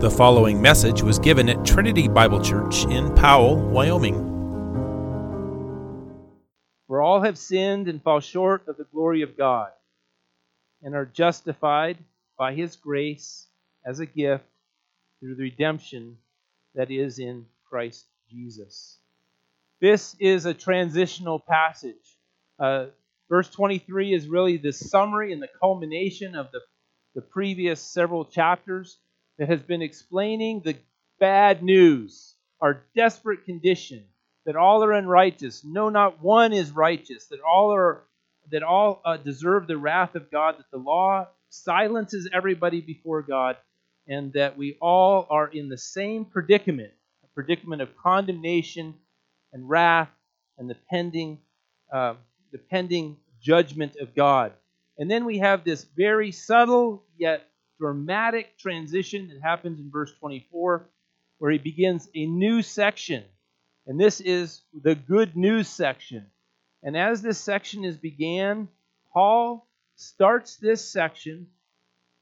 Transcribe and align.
The 0.00 0.10
following 0.10 0.62
message 0.62 1.02
was 1.02 1.18
given 1.18 1.50
at 1.50 1.62
Trinity 1.62 2.08
Bible 2.08 2.40
Church 2.40 2.86
in 2.86 3.14
Powell, 3.14 3.56
Wyoming. 3.56 4.14
For 6.86 7.02
all 7.02 7.20
have 7.20 7.36
sinned 7.36 7.86
and 7.86 8.02
fall 8.02 8.20
short 8.20 8.66
of 8.66 8.78
the 8.78 8.86
glory 8.94 9.20
of 9.20 9.36
God, 9.36 9.68
and 10.82 10.94
are 10.94 11.04
justified 11.04 11.98
by 12.38 12.54
his 12.54 12.76
grace 12.76 13.46
as 13.84 14.00
a 14.00 14.06
gift 14.06 14.46
through 15.20 15.34
the 15.34 15.42
redemption 15.42 16.16
that 16.74 16.90
is 16.90 17.18
in 17.18 17.44
Christ 17.68 18.06
Jesus. 18.30 18.96
This 19.82 20.16
is 20.18 20.46
a 20.46 20.54
transitional 20.54 21.38
passage. 21.38 22.16
Uh, 22.58 22.86
verse 23.28 23.50
23 23.50 24.14
is 24.14 24.28
really 24.28 24.56
the 24.56 24.72
summary 24.72 25.34
and 25.34 25.42
the 25.42 25.50
culmination 25.60 26.36
of 26.36 26.50
the, 26.52 26.60
the 27.14 27.20
previous 27.20 27.82
several 27.82 28.24
chapters 28.24 28.96
that 29.40 29.48
has 29.48 29.62
been 29.62 29.80
explaining 29.80 30.60
the 30.60 30.76
bad 31.18 31.62
news, 31.62 32.34
our 32.60 32.82
desperate 32.94 33.46
condition, 33.46 34.04
that 34.44 34.54
all 34.54 34.84
are 34.84 34.92
unrighteous, 34.92 35.64
no, 35.64 35.88
not 35.88 36.22
one 36.22 36.52
is 36.52 36.70
righteous, 36.72 37.26
that 37.28 37.40
all 37.40 37.72
are 37.72 38.02
that 38.50 38.62
all 38.62 39.00
uh, 39.04 39.16
deserve 39.16 39.66
the 39.66 39.78
wrath 39.78 40.14
of 40.14 40.30
God, 40.30 40.56
that 40.58 40.70
the 40.70 40.78
law 40.78 41.26
silences 41.48 42.28
everybody 42.32 42.82
before 42.82 43.22
God, 43.22 43.56
and 44.06 44.30
that 44.34 44.58
we 44.58 44.76
all 44.80 45.26
are 45.30 45.48
in 45.48 45.70
the 45.70 45.78
same 45.78 46.26
predicament, 46.26 46.92
a 47.24 47.28
predicament 47.28 47.80
of 47.80 47.96
condemnation 47.96 48.94
and 49.54 49.70
wrath 49.70 50.10
and 50.58 50.68
the 50.68 50.76
pending, 50.90 51.38
uh, 51.90 52.14
the 52.52 52.58
pending 52.58 53.16
judgment 53.40 53.96
of 53.96 54.14
God. 54.14 54.52
And 54.98 55.10
then 55.10 55.24
we 55.24 55.38
have 55.38 55.64
this 55.64 55.84
very 55.96 56.30
subtle 56.30 57.04
yet 57.16 57.49
dramatic 57.80 58.58
transition 58.58 59.28
that 59.28 59.40
happens 59.42 59.80
in 59.80 59.90
verse 59.90 60.12
24, 60.20 60.86
where 61.38 61.50
he 61.50 61.58
begins 61.58 62.08
a 62.14 62.26
new 62.26 62.62
section. 62.62 63.24
And 63.86 63.98
this 63.98 64.20
is 64.20 64.60
the 64.82 64.94
good 64.94 65.36
news 65.36 65.68
section. 65.68 66.26
And 66.82 66.96
as 66.96 67.22
this 67.22 67.38
section 67.38 67.84
is 67.84 67.96
began, 67.96 68.68
Paul 69.12 69.66
starts 69.96 70.56
this 70.56 70.86
section 70.86 71.48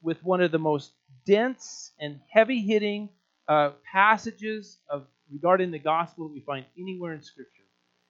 with 0.00 0.22
one 0.24 0.40
of 0.40 0.52
the 0.52 0.58
most 0.58 0.92
dense 1.26 1.92
and 2.00 2.20
heavy 2.30 2.60
hitting 2.60 3.08
uh, 3.48 3.72
passages 3.92 4.78
of 4.88 5.06
regarding 5.30 5.72
the 5.72 5.78
gospel 5.78 6.28
that 6.28 6.34
we 6.34 6.40
find 6.40 6.64
anywhere 6.78 7.12
in 7.12 7.22
Scripture. 7.22 7.52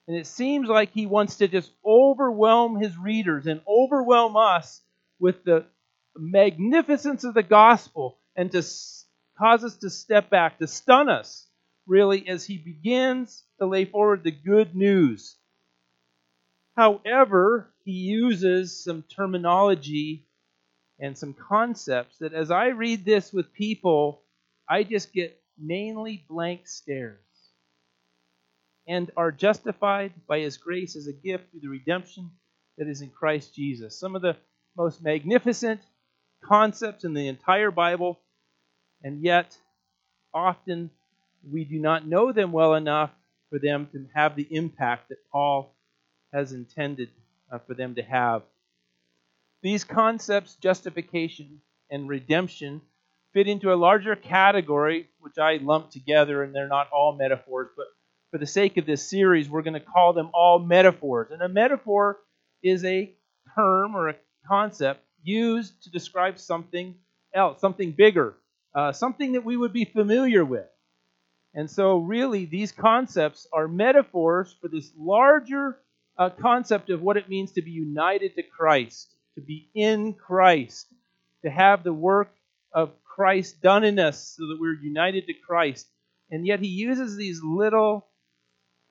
And 0.06 0.16
it 0.16 0.26
seems 0.26 0.68
like 0.68 0.92
he 0.92 1.06
wants 1.06 1.36
to 1.36 1.48
just 1.48 1.70
overwhelm 1.84 2.76
his 2.76 2.96
readers 2.96 3.46
and 3.46 3.60
overwhelm 3.66 4.36
us 4.36 4.80
with 5.18 5.44
the 5.44 5.66
magnificence 6.18 7.24
of 7.24 7.34
the 7.34 7.42
gospel 7.42 8.18
and 8.36 8.50
to 8.52 8.62
cause 9.38 9.64
us 9.64 9.76
to 9.78 9.90
step 9.90 10.30
back, 10.30 10.58
to 10.58 10.66
stun 10.66 11.08
us, 11.08 11.46
really, 11.86 12.28
as 12.28 12.44
he 12.44 12.58
begins 12.58 13.44
to 13.60 13.66
lay 13.66 13.84
forward 13.84 14.22
the 14.24 14.30
good 14.30 14.74
news. 14.74 15.36
However, 16.76 17.72
he 17.84 17.92
uses 17.92 18.84
some 18.84 19.02
terminology 19.02 20.26
and 21.00 21.16
some 21.16 21.34
concepts 21.34 22.18
that 22.18 22.34
as 22.34 22.50
I 22.50 22.68
read 22.68 23.04
this 23.04 23.32
with 23.32 23.52
people, 23.52 24.22
I 24.68 24.82
just 24.82 25.12
get 25.12 25.40
mainly 25.58 26.24
blank 26.28 26.68
stares. 26.68 27.18
And 28.86 29.10
are 29.16 29.32
justified 29.32 30.12
by 30.26 30.40
his 30.40 30.56
grace 30.56 30.96
as 30.96 31.08
a 31.08 31.12
gift 31.12 31.50
through 31.50 31.60
the 31.60 31.68
redemption 31.68 32.30
that 32.78 32.88
is 32.88 33.02
in 33.02 33.10
Christ 33.10 33.54
Jesus. 33.54 33.98
Some 33.98 34.16
of 34.16 34.22
the 34.22 34.36
most 34.76 35.02
magnificent 35.02 35.80
concepts 36.44 37.04
in 37.04 37.14
the 37.14 37.28
entire 37.28 37.70
Bible, 37.70 38.18
and 39.02 39.22
yet 39.22 39.56
often 40.32 40.90
we 41.50 41.64
do 41.64 41.78
not 41.78 42.06
know 42.06 42.32
them 42.32 42.52
well 42.52 42.74
enough 42.74 43.10
for 43.50 43.58
them 43.58 43.88
to 43.92 44.06
have 44.14 44.36
the 44.36 44.46
impact 44.50 45.08
that 45.08 45.18
Paul 45.30 45.74
has 46.32 46.52
intended 46.52 47.10
uh, 47.50 47.58
for 47.58 47.74
them 47.74 47.94
to 47.94 48.02
have. 48.02 48.42
These 49.62 49.84
concepts, 49.84 50.56
justification 50.56 51.60
and 51.90 52.08
redemption, 52.08 52.82
fit 53.32 53.48
into 53.48 53.72
a 53.72 53.76
larger 53.76 54.14
category, 54.16 55.08
which 55.20 55.38
I 55.38 55.56
lump 55.56 55.90
together, 55.90 56.42
and 56.42 56.54
they're 56.54 56.68
not 56.68 56.90
all 56.90 57.16
metaphors, 57.16 57.68
but 57.76 57.86
for 58.30 58.38
the 58.38 58.46
sake 58.46 58.76
of 58.76 58.86
this 58.86 59.08
series, 59.08 59.48
we're 59.48 59.62
going 59.62 59.74
to 59.74 59.80
call 59.80 60.12
them 60.12 60.30
all 60.34 60.58
metaphors. 60.58 61.30
And 61.30 61.40
a 61.42 61.48
metaphor 61.48 62.18
is 62.62 62.84
a 62.84 63.14
term 63.54 63.96
or 63.96 64.08
a 64.08 64.16
concept 64.46 65.02
used 65.22 65.82
to 65.84 65.90
describe 65.90 66.38
something 66.38 66.94
else, 67.34 67.60
something 67.60 67.92
bigger, 67.92 68.34
uh, 68.74 68.92
something 68.92 69.32
that 69.32 69.44
we 69.44 69.56
would 69.56 69.72
be 69.72 69.84
familiar 69.84 70.44
with. 70.44 70.66
And 71.54 71.70
so, 71.70 71.98
really, 71.98 72.44
these 72.44 72.72
concepts 72.72 73.46
are 73.52 73.66
metaphors 73.68 74.54
for 74.60 74.68
this 74.68 74.90
larger 74.96 75.78
uh, 76.16 76.30
concept 76.30 76.90
of 76.90 77.00
what 77.02 77.16
it 77.16 77.28
means 77.28 77.52
to 77.52 77.62
be 77.62 77.70
united 77.70 78.34
to 78.36 78.42
Christ, 78.42 79.14
to 79.34 79.40
be 79.40 79.70
in 79.74 80.12
Christ, 80.14 80.86
to 81.44 81.50
have 81.50 81.82
the 81.82 81.92
work 81.92 82.30
of 82.72 82.92
Christ 83.02 83.62
done 83.62 83.82
in 83.84 83.98
us 83.98 84.36
so 84.36 84.46
that 84.48 84.58
we're 84.60 84.74
united 84.74 85.26
to 85.26 85.34
Christ. 85.34 85.86
And 86.30 86.46
yet, 86.46 86.60
he 86.60 86.68
uses 86.68 87.16
these 87.16 87.40
little 87.42 88.06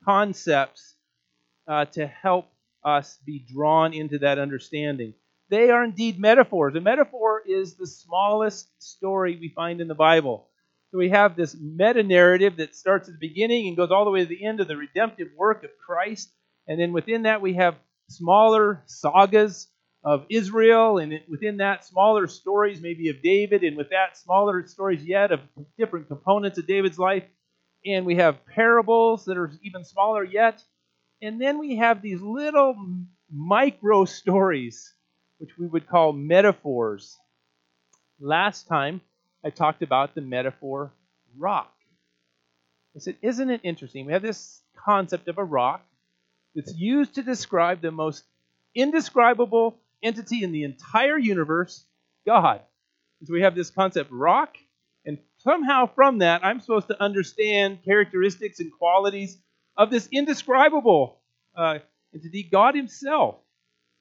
concepts 0.03 0.95
uh, 1.67 1.85
to 1.85 2.07
help 2.07 2.49
us 2.83 3.17
be 3.25 3.39
drawn 3.39 3.93
into 3.93 4.19
that 4.19 4.39
understanding. 4.39 5.13
They 5.49 5.69
are 5.69 5.83
indeed 5.83 6.19
metaphors. 6.19 6.75
A 6.75 6.81
metaphor 6.81 7.41
is 7.47 7.75
the 7.75 7.87
smallest 7.87 8.69
story 8.81 9.37
we 9.39 9.49
find 9.49 9.79
in 9.79 9.87
the 9.87 9.95
Bible. 9.95 10.47
So 10.91 10.97
we 10.97 11.09
have 11.09 11.35
this 11.35 11.55
meta 11.59 12.03
narrative 12.03 12.57
that 12.57 12.75
starts 12.75 13.07
at 13.07 13.13
the 13.13 13.27
beginning 13.27 13.67
and 13.67 13.77
goes 13.77 13.91
all 13.91 14.05
the 14.05 14.11
way 14.11 14.21
to 14.21 14.25
the 14.25 14.45
end 14.45 14.59
of 14.59 14.67
the 14.67 14.77
redemptive 14.77 15.29
work 15.37 15.63
of 15.63 15.69
Christ. 15.85 16.31
And 16.67 16.79
then 16.79 16.91
within 16.91 17.23
that, 17.23 17.41
we 17.41 17.53
have 17.53 17.75
smaller 18.09 18.83
sagas 18.85 19.67
of 20.03 20.25
Israel, 20.29 20.99
and 20.99 21.19
within 21.27 21.57
that, 21.57 21.83
smaller 21.83 22.27
stories 22.27 22.79
maybe 22.79 23.09
of 23.09 23.21
David, 23.21 23.63
and 23.63 23.75
with 23.75 23.89
that, 23.89 24.17
smaller 24.17 24.65
stories 24.65 25.03
yet 25.03 25.31
of 25.31 25.41
different 25.77 26.07
components 26.07 26.57
of 26.57 26.67
David's 26.67 26.99
life. 26.99 27.23
And 27.85 28.05
we 28.05 28.15
have 28.15 28.45
parables 28.45 29.25
that 29.25 29.37
are 29.37 29.51
even 29.63 29.83
smaller 29.83 30.23
yet. 30.23 30.63
And 31.21 31.41
then 31.41 31.57
we 31.57 31.77
have 31.77 32.01
these 32.01 32.21
little 32.21 32.75
micro 33.29 34.05
stories 34.05 34.93
which 35.37 35.57
we 35.57 35.67
would 35.67 35.87
call 35.87 36.13
metaphors. 36.13 37.17
Last 38.19 38.67
time, 38.67 39.01
I 39.43 39.49
talked 39.49 39.81
about 39.81 40.15
the 40.15 40.21
metaphor 40.21 40.91
rock. 41.37 41.73
I 42.95 42.99
said, 42.99 43.17
Isn't 43.21 43.49
it 43.49 43.61
interesting? 43.63 44.05
We 44.05 44.13
have 44.13 44.21
this 44.21 44.61
concept 44.83 45.27
of 45.27 45.37
a 45.37 45.43
rock 45.43 45.85
that's 46.55 46.75
used 46.75 47.15
to 47.15 47.21
describe 47.21 47.81
the 47.81 47.91
most 47.91 48.23
indescribable 48.73 49.77
entity 50.01 50.43
in 50.43 50.51
the 50.51 50.63
entire 50.63 51.17
universe, 51.17 51.85
God. 52.25 52.61
And 53.19 53.27
so 53.27 53.33
we 53.33 53.41
have 53.41 53.55
this 53.55 53.69
concept, 53.69 54.11
rock, 54.11 54.57
and 55.05 55.19
somehow 55.37 55.87
from 55.93 56.19
that, 56.19 56.43
I'm 56.43 56.59
supposed 56.59 56.87
to 56.87 57.01
understand 57.01 57.83
characteristics 57.85 58.59
and 58.59 58.71
qualities 58.71 59.37
of 59.75 59.89
this 59.89 60.09
indescribable 60.11 61.19
uh, 61.55 61.79
entity, 62.13 62.43
God 62.43 62.75
Himself. 62.75 63.35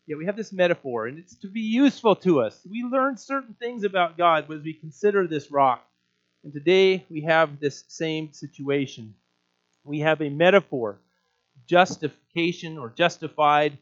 Yet 0.07 0.19
we 0.19 0.27
have 0.27 0.37
this 0.37 0.53
metaphor, 0.53 1.09
and 1.09 1.19
it's 1.19 1.35
to 1.39 1.49
be 1.49 1.61
useful 1.61 2.15
to 2.17 2.41
us. 2.41 2.65
We 2.71 2.85
learn 2.85 3.17
certain 3.17 3.55
things 3.55 3.83
about 3.83 4.17
God 4.17 4.51
as 4.53 4.63
we 4.63 4.73
consider 4.73 5.27
this 5.27 5.51
rock. 5.51 5.85
And 6.45 6.53
today 6.53 7.05
we 7.11 7.23
have 7.23 7.59
this 7.59 7.83
same 7.89 8.33
situation. 8.33 9.15
We 9.83 10.01
have 10.01 10.23
a 10.23 10.31
metaphor, 10.31 11.01
justification 11.69 12.79
or 12.79 12.91
justified. 12.91 13.79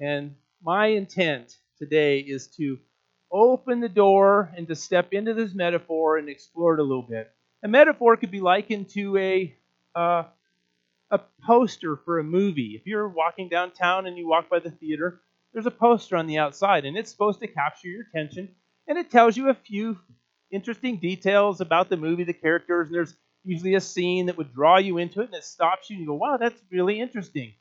And 0.00 0.34
my 0.60 0.86
intent 0.86 1.56
today 1.78 2.18
is 2.18 2.48
to 2.56 2.80
open 3.30 3.78
the 3.78 3.88
door 3.88 4.52
and 4.56 4.66
to 4.66 4.74
step 4.74 5.12
into 5.12 5.34
this 5.34 5.54
metaphor 5.54 6.18
and 6.18 6.28
explore 6.28 6.74
it 6.74 6.80
a 6.80 6.82
little 6.82 7.02
bit. 7.08 7.30
A 7.62 7.68
metaphor 7.68 8.16
could 8.16 8.32
be 8.32 8.40
likened 8.40 8.88
to 8.90 9.16
a 9.18 9.54
uh, 9.94 10.24
a 11.12 11.20
poster 11.44 11.96
for 11.96 12.18
a 12.18 12.24
movie. 12.24 12.76
If 12.76 12.86
you're 12.86 13.08
walking 13.08 13.48
downtown 13.48 14.06
and 14.06 14.16
you 14.16 14.28
walk 14.28 14.48
by 14.48 14.60
the 14.60 14.70
theater, 14.70 15.20
there's 15.52 15.66
a 15.66 15.70
poster 15.70 16.16
on 16.16 16.26
the 16.26 16.38
outside, 16.38 16.84
and 16.84 16.96
it's 16.96 17.10
supposed 17.10 17.40
to 17.40 17.46
capture 17.46 17.88
your 17.88 18.02
attention, 18.02 18.48
and 18.86 18.98
it 18.98 19.10
tells 19.10 19.36
you 19.36 19.48
a 19.48 19.54
few 19.54 19.98
interesting 20.50 20.96
details 20.96 21.60
about 21.60 21.88
the 21.88 21.96
movie, 21.96 22.24
the 22.24 22.32
characters, 22.32 22.88
and 22.88 22.94
there's 22.94 23.16
usually 23.44 23.74
a 23.74 23.80
scene 23.80 24.26
that 24.26 24.36
would 24.36 24.52
draw 24.52 24.78
you 24.78 24.98
into 24.98 25.20
it, 25.20 25.26
and 25.26 25.34
it 25.34 25.44
stops 25.44 25.90
you, 25.90 25.96
and 25.96 26.02
you 26.02 26.08
go, 26.08 26.14
wow, 26.14 26.36
that's 26.36 26.60
really 26.70 27.00
interesting. 27.00 27.52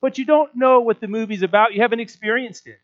But 0.00 0.18
you 0.18 0.24
don't 0.24 0.54
know 0.54 0.80
what 0.80 1.00
the 1.00 1.08
movie's 1.08 1.42
about, 1.42 1.74
you 1.74 1.80
haven't 1.80 2.00
experienced 2.00 2.66
it. 2.66 2.78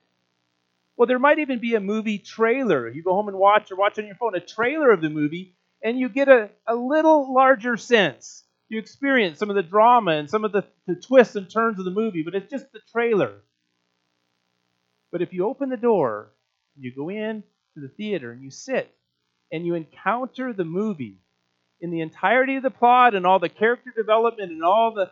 Well, 0.97 1.07
there 1.07 1.19
might 1.19 1.39
even 1.39 1.61
be 1.61 1.75
a 1.75 1.81
movie 1.81 2.19
trailer. 2.19 2.89
You 2.89 3.03
go 3.03 3.15
home 3.15 3.29
and 3.29 3.39
watch 3.39 3.71
or 3.71 3.77
watch 3.77 3.99
on 3.99 4.07
your 4.07 4.17
phone 4.17 4.35
a 4.35 4.41
trailer 4.41 4.91
of 4.91 5.01
the 5.01 5.09
movie, 5.09 5.55
and 5.83 5.99
you 5.99 6.09
get 6.11 6.29
a, 6.29 6.51
a 6.67 6.75
little 6.75 7.33
larger 7.33 7.77
sense. 7.79 8.45
You 8.69 8.79
experience 8.79 9.39
some 9.39 9.49
of 9.51 9.57
the 9.57 9.63
drama 9.63 10.13
and 10.13 10.29
some 10.29 10.45
of 10.45 10.53
the, 10.53 10.65
the 10.87 10.95
twists 10.95 11.37
and 11.37 11.49
turns 11.51 11.79
of 11.79 11.87
the 11.87 11.91
movie, 11.91 12.23
but 12.23 12.35
it's 12.35 12.51
just 12.51 12.71
the 12.73 12.81
trailer. 12.93 13.33
But 15.13 15.23
if 15.23 15.33
you 15.33 15.47
open 15.47 15.69
the 15.69 15.77
door, 15.77 16.33
you 16.79 16.93
go 16.95 17.11
in 17.11 17.43
to 17.75 17.81
the 17.81 17.89
theater 17.89 18.33
and 18.33 18.43
you 18.43 18.51
sit 18.51 18.95
and 19.53 19.67
you 19.67 19.75
encounter 19.75 20.53
the 20.53 20.65
movie 20.65 21.19
in 21.81 21.91
the 21.91 22.01
entirety 22.01 22.57
of 22.57 22.63
the 22.63 22.71
plot 22.71 23.15
and 23.15 23.27
all 23.27 23.39
the 23.39 23.49
character 23.49 23.93
development 23.97 24.53
and 24.53 24.63
all 24.63 24.93
the 24.95 25.11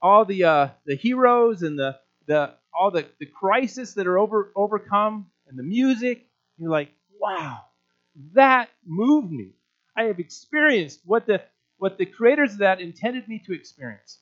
all 0.00 0.24
the 0.24 0.44
uh, 0.44 0.68
the 0.86 0.96
heroes 0.96 1.62
and 1.62 1.78
the 1.78 1.96
the 2.26 2.54
all 2.78 2.90
the, 2.90 3.06
the 3.18 3.26
crisis 3.26 3.94
that 3.94 4.06
are 4.06 4.18
over 4.18 4.52
overcome 4.56 5.26
and 5.48 5.58
the 5.58 5.62
music, 5.62 6.26
you're 6.58 6.70
like, 6.70 6.90
wow, 7.20 7.60
that 8.32 8.68
moved 8.86 9.30
me. 9.30 9.50
I 9.96 10.04
have 10.04 10.18
experienced 10.18 11.00
what 11.04 11.26
the 11.26 11.42
what 11.78 11.98
the 11.98 12.06
creators 12.06 12.52
of 12.52 12.58
that 12.58 12.80
intended 12.80 13.28
me 13.28 13.42
to 13.46 13.52
experience. 13.52 14.18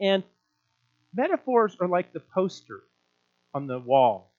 And 0.00 0.22
metaphors 1.14 1.76
are 1.80 1.88
like 1.88 2.12
the 2.12 2.20
poster 2.20 2.82
on 3.54 3.66
the 3.66 3.78
wall. 3.78 4.32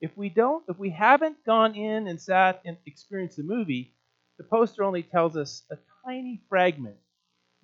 If 0.00 0.16
we 0.16 0.28
don't, 0.28 0.64
if 0.68 0.78
we 0.78 0.90
haven't 0.90 1.44
gone 1.44 1.74
in 1.74 2.06
and 2.08 2.20
sat 2.20 2.62
and 2.64 2.76
experienced 2.86 3.36
the 3.36 3.42
movie, 3.42 3.94
the 4.38 4.44
poster 4.44 4.84
only 4.84 5.02
tells 5.02 5.36
us 5.36 5.62
a 5.70 5.76
tiny 6.04 6.40
fragment 6.48 6.96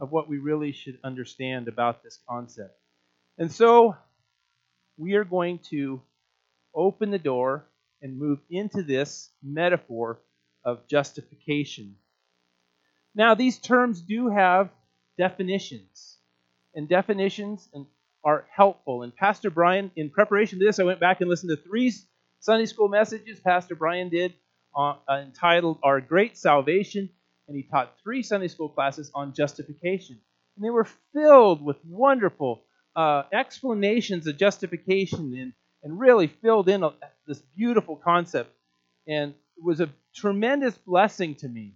of 0.00 0.10
what 0.10 0.28
we 0.28 0.38
really 0.38 0.72
should 0.72 0.98
understand 1.04 1.68
about 1.68 2.02
this 2.02 2.18
concept. 2.28 2.78
And 3.38 3.50
so 3.50 3.96
we 4.96 5.14
are 5.14 5.24
going 5.24 5.58
to 5.70 6.00
open 6.74 7.10
the 7.10 7.18
door 7.18 7.66
and 8.00 8.18
move 8.18 8.40
into 8.50 8.82
this 8.82 9.30
metaphor 9.42 10.18
of 10.64 10.86
justification. 10.88 11.96
Now, 13.14 13.34
these 13.34 13.58
terms 13.58 14.00
do 14.00 14.28
have 14.28 14.70
definitions, 15.18 16.16
and 16.74 16.88
definitions 16.88 17.68
are 18.24 18.46
helpful. 18.54 19.02
And 19.02 19.14
Pastor 19.14 19.50
Brian, 19.50 19.90
in 19.96 20.10
preparation 20.10 20.58
to 20.58 20.64
this, 20.64 20.78
I 20.78 20.84
went 20.84 21.00
back 21.00 21.20
and 21.20 21.28
listened 21.28 21.50
to 21.50 21.56
three 21.56 21.92
Sunday 22.40 22.66
school 22.66 22.88
messages 22.88 23.40
Pastor 23.40 23.74
Brian 23.74 24.08
did 24.08 24.34
uh, 24.76 24.94
entitled 25.10 25.78
Our 25.82 26.00
Great 26.00 26.36
Salvation, 26.36 27.08
and 27.48 27.56
he 27.56 27.62
taught 27.62 27.94
three 28.02 28.22
Sunday 28.22 28.48
school 28.48 28.68
classes 28.68 29.10
on 29.14 29.32
justification. 29.34 30.18
And 30.56 30.64
they 30.64 30.70
were 30.70 30.88
filled 31.12 31.64
with 31.64 31.76
wonderful 31.84 32.62
uh, 32.94 33.24
explanations 33.32 34.26
of 34.26 34.36
justification 34.36 35.34
and, 35.38 35.52
and 35.82 35.98
really 35.98 36.26
filled 36.26 36.68
in 36.68 36.82
a, 36.82 36.92
this 37.26 37.40
beautiful 37.56 37.96
concept. 37.96 38.50
And 39.06 39.34
it 39.56 39.64
was 39.64 39.80
a 39.80 39.88
tremendous 40.14 40.76
blessing 40.76 41.34
to 41.36 41.48
me. 41.48 41.74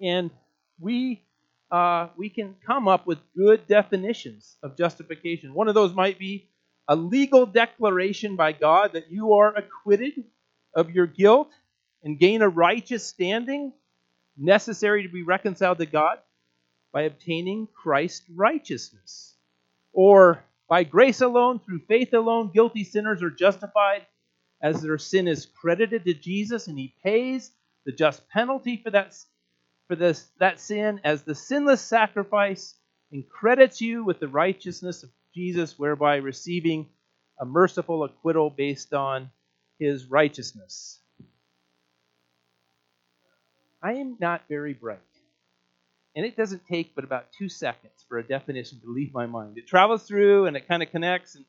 And 0.00 0.30
we 0.78 1.22
uh, 1.70 2.08
we 2.16 2.28
can 2.28 2.54
come 2.66 2.88
up 2.88 3.06
with 3.06 3.18
good 3.36 3.66
definitions 3.66 4.56
of 4.62 4.76
justification. 4.76 5.54
One 5.54 5.68
of 5.68 5.74
those 5.74 5.94
might 5.94 6.18
be 6.18 6.48
a 6.88 6.94
legal 6.94 7.46
declaration 7.46 8.36
by 8.36 8.52
God 8.52 8.92
that 8.92 9.10
you 9.10 9.34
are 9.34 9.54
acquitted 9.54 10.24
of 10.74 10.90
your 10.90 11.06
guilt 11.06 11.50
and 12.04 12.18
gain 12.18 12.42
a 12.42 12.48
righteous 12.48 13.04
standing 13.04 13.72
necessary 14.36 15.02
to 15.02 15.08
be 15.08 15.22
reconciled 15.22 15.78
to 15.78 15.86
God 15.86 16.18
by 16.92 17.02
obtaining 17.02 17.66
Christ's 17.74 18.28
righteousness. 18.30 19.34
Or 19.92 20.44
by 20.68 20.84
grace 20.84 21.20
alone, 21.20 21.58
through 21.58 21.80
faith 21.88 22.12
alone, 22.12 22.52
guilty 22.52 22.84
sinners 22.84 23.22
are 23.22 23.30
justified 23.30 24.06
as 24.62 24.80
their 24.80 24.98
sin 24.98 25.26
is 25.26 25.46
credited 25.46 26.04
to 26.04 26.14
Jesus 26.14 26.68
and 26.68 26.78
he 26.78 26.94
pays 27.02 27.50
the 27.84 27.92
just 27.92 28.28
penalty 28.28 28.80
for 28.82 28.90
that 28.90 29.16
for 29.88 29.96
this 29.96 30.26
that 30.38 30.60
sin 30.60 31.00
as 31.04 31.22
the 31.22 31.34
sinless 31.34 31.80
sacrifice 31.80 32.74
and 33.12 33.28
credits 33.28 33.80
you 33.80 34.04
with 34.04 34.20
the 34.20 34.28
righteousness 34.28 35.02
of 35.02 35.10
Jesus 35.34 35.78
whereby 35.78 36.16
receiving 36.16 36.88
a 37.40 37.44
merciful 37.44 38.04
acquittal 38.04 38.50
based 38.50 38.94
on 38.94 39.30
his 39.78 40.06
righteousness. 40.06 41.00
I 43.82 43.94
am 43.94 44.16
not 44.18 44.42
very 44.48 44.72
bright. 44.72 44.98
And 46.16 46.24
it 46.24 46.36
doesn't 46.36 46.66
take 46.66 46.94
but 46.94 47.04
about 47.04 47.26
two 47.38 47.48
seconds 47.48 48.04
for 48.08 48.18
a 48.18 48.26
definition 48.26 48.80
to 48.80 48.92
leave 48.92 49.12
my 49.12 49.26
mind. 49.26 49.58
It 49.58 49.66
travels 49.66 50.04
through 50.04 50.46
and 50.46 50.56
it 50.56 50.66
kind 50.66 50.82
of 50.82 50.90
connects 50.90 51.34
and, 51.34 51.44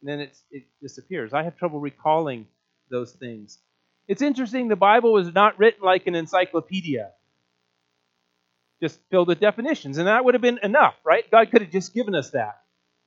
and 0.00 0.10
then 0.10 0.20
it 0.50 0.64
disappears. 0.80 1.32
I 1.32 1.44
have 1.44 1.56
trouble 1.56 1.78
recalling 1.78 2.48
those 2.90 3.12
things. 3.12 3.58
It's 4.08 4.22
interesting, 4.22 4.66
the 4.66 4.76
Bible 4.76 5.12
was 5.12 5.32
not 5.32 5.58
written 5.58 5.84
like 5.84 6.08
an 6.08 6.16
encyclopedia, 6.16 7.12
just 8.82 8.98
filled 9.10 9.28
with 9.28 9.38
definitions. 9.38 9.98
And 9.98 10.08
that 10.08 10.24
would 10.24 10.34
have 10.34 10.42
been 10.42 10.58
enough, 10.62 10.96
right? 11.04 11.30
God 11.30 11.50
could 11.50 11.62
have 11.62 11.70
just 11.70 11.94
given 11.94 12.16
us 12.16 12.30
that 12.30 12.60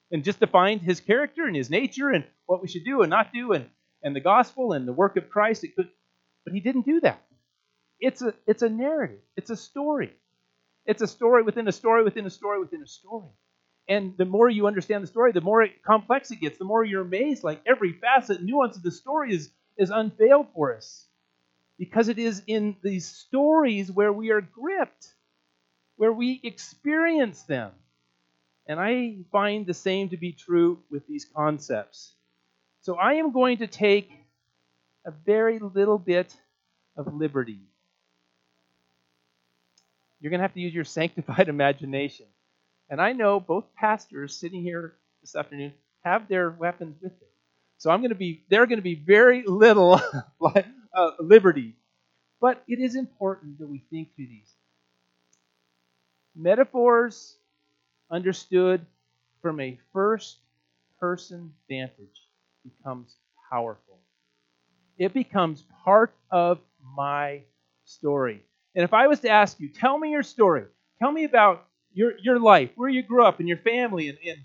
and 0.10 0.24
just 0.24 0.40
defined 0.40 0.82
his 0.82 1.02
character 1.02 1.46
and 1.46 1.56
his 1.56 1.70
nature 1.70 2.10
and 2.10 2.24
what 2.46 2.62
we 2.62 2.70
should 2.70 2.86
do 2.86 3.02
and 3.02 3.10
not 3.10 3.34
do 3.34 3.52
and, 3.52 3.70
and 4.02 4.16
the 4.16 4.22
gospel 4.22 4.72
and 4.72 4.88
the 4.88 4.94
work 4.94 5.18
of 5.18 5.30
Christ. 5.30 5.66
It 5.66 5.76
could, 5.76 5.90
but 6.46 6.54
he 6.54 6.62
didn't 6.62 6.86
do 6.86 7.02
that. 7.02 7.22
It's 8.00 8.22
a, 8.22 8.34
it's 8.48 8.62
a 8.62 8.70
narrative, 8.70 9.20
it's 9.36 9.50
a 9.50 9.58
story. 9.58 10.14
It's 10.86 11.02
a 11.02 11.08
story 11.08 11.44
within 11.44 11.68
a 11.68 11.72
story 11.72 12.04
within 12.04 12.26
a 12.26 12.30
story 12.30 12.60
within 12.60 12.82
a 12.82 12.88
story. 12.88 13.32
And 13.90 14.16
the 14.18 14.26
more 14.26 14.50
you 14.50 14.68
understand 14.68 15.04
the 15.04 15.08
story, 15.08 15.32
the 15.32 15.42
more 15.42 15.68
complex 15.86 16.32
it 16.32 16.40
gets, 16.40 16.58
the 16.58 16.66
more 16.66 16.86
you're 16.86 17.02
amazed. 17.02 17.44
Like 17.44 17.62
every 17.66 17.94
facet, 17.94 18.42
nuance 18.42 18.78
of 18.78 18.84
the 18.84 18.92
story 18.92 19.34
is, 19.34 19.50
is 19.78 19.90
unveiled 19.90 20.48
for 20.54 20.76
us. 20.76 21.06
Because 21.78 22.08
it 22.08 22.20
is 22.20 22.44
in 22.48 22.78
these 22.84 23.08
stories 23.08 23.92
where 23.92 24.14
we 24.14 24.30
are 24.30 24.42
gripped, 24.42 25.15
where 25.98 26.14
we 26.14 26.40
experience 26.44 27.44
them. 27.44 27.72
And 28.68 28.80
I 28.80 29.18
find 29.32 29.66
the 29.66 29.74
same 29.74 30.10
to 30.10 30.18
be 30.18 30.32
true 30.32 30.80
with 30.90 31.08
these 31.08 31.26
concepts. 31.36 32.14
So 32.82 32.96
I 32.96 33.14
am 33.14 33.32
going 33.32 33.58
to 33.58 33.68
take 33.68 34.12
a 35.06 35.12
very 35.12 35.60
little 35.60 36.00
bit 36.00 36.36
of 36.98 37.14
liberty 37.14 37.60
you're 40.26 40.32
going 40.32 40.40
to 40.40 40.44
have 40.46 40.56
to 40.56 40.60
use 40.60 40.74
your 40.74 40.84
sanctified 41.00 41.50
imagination. 41.50 42.26
And 42.90 43.00
I 43.00 43.12
know 43.12 43.40
both 43.40 43.66
pastors 43.76 44.36
sitting 44.36 44.64
here 44.64 44.96
this 45.22 45.36
afternoon 45.36 45.72
have 46.04 46.28
their 46.28 46.50
weapons 46.50 46.98
with 47.00 47.12
them. 47.20 47.30
So 47.78 47.92
I'm 47.92 48.00
going 48.00 48.10
to 48.10 48.16
be, 48.16 48.44
they're 48.50 48.66
going 48.66 48.80
to 48.80 48.84
be 48.84 48.96
very 48.96 49.44
little 49.46 50.02
uh, 50.44 51.12
liberty. 51.20 51.76
But 52.42 52.64
it 52.68 52.80
is 52.80 52.96
important 52.96 53.60
that 53.60 53.68
we 53.68 53.84
think 53.92 54.16
through 54.16 54.26
these. 54.26 54.52
Metaphors 56.36 57.38
understood 58.12 58.86
from 59.42 59.60
a 59.60 59.78
first 59.94 60.38
person 61.00 61.54
vantage 61.70 62.28
becomes 62.64 63.16
powerful. 63.50 64.00
It 64.98 65.14
becomes 65.14 65.64
part 65.84 66.14
of 66.32 66.60
my 66.96 67.42
story. 67.86 68.44
And 68.76 68.84
if 68.84 68.94
I 68.94 69.08
was 69.08 69.22
to 69.22 69.30
ask 69.30 69.60
you, 69.60 69.70
tell 69.70 69.98
me 69.98 70.12
your 70.12 70.24
story, 70.24 70.66
tell 71.00 71.12
me 71.12 71.24
about 71.24 71.66
your, 71.94 72.18
your 72.20 72.40
life, 72.40 72.72
where 72.76 72.90
you 72.90 73.02
grew 73.02 73.24
up, 73.24 73.40
and 73.40 73.48
your 73.48 73.58
family, 73.58 74.10
and, 74.10 74.18
and, 74.26 74.38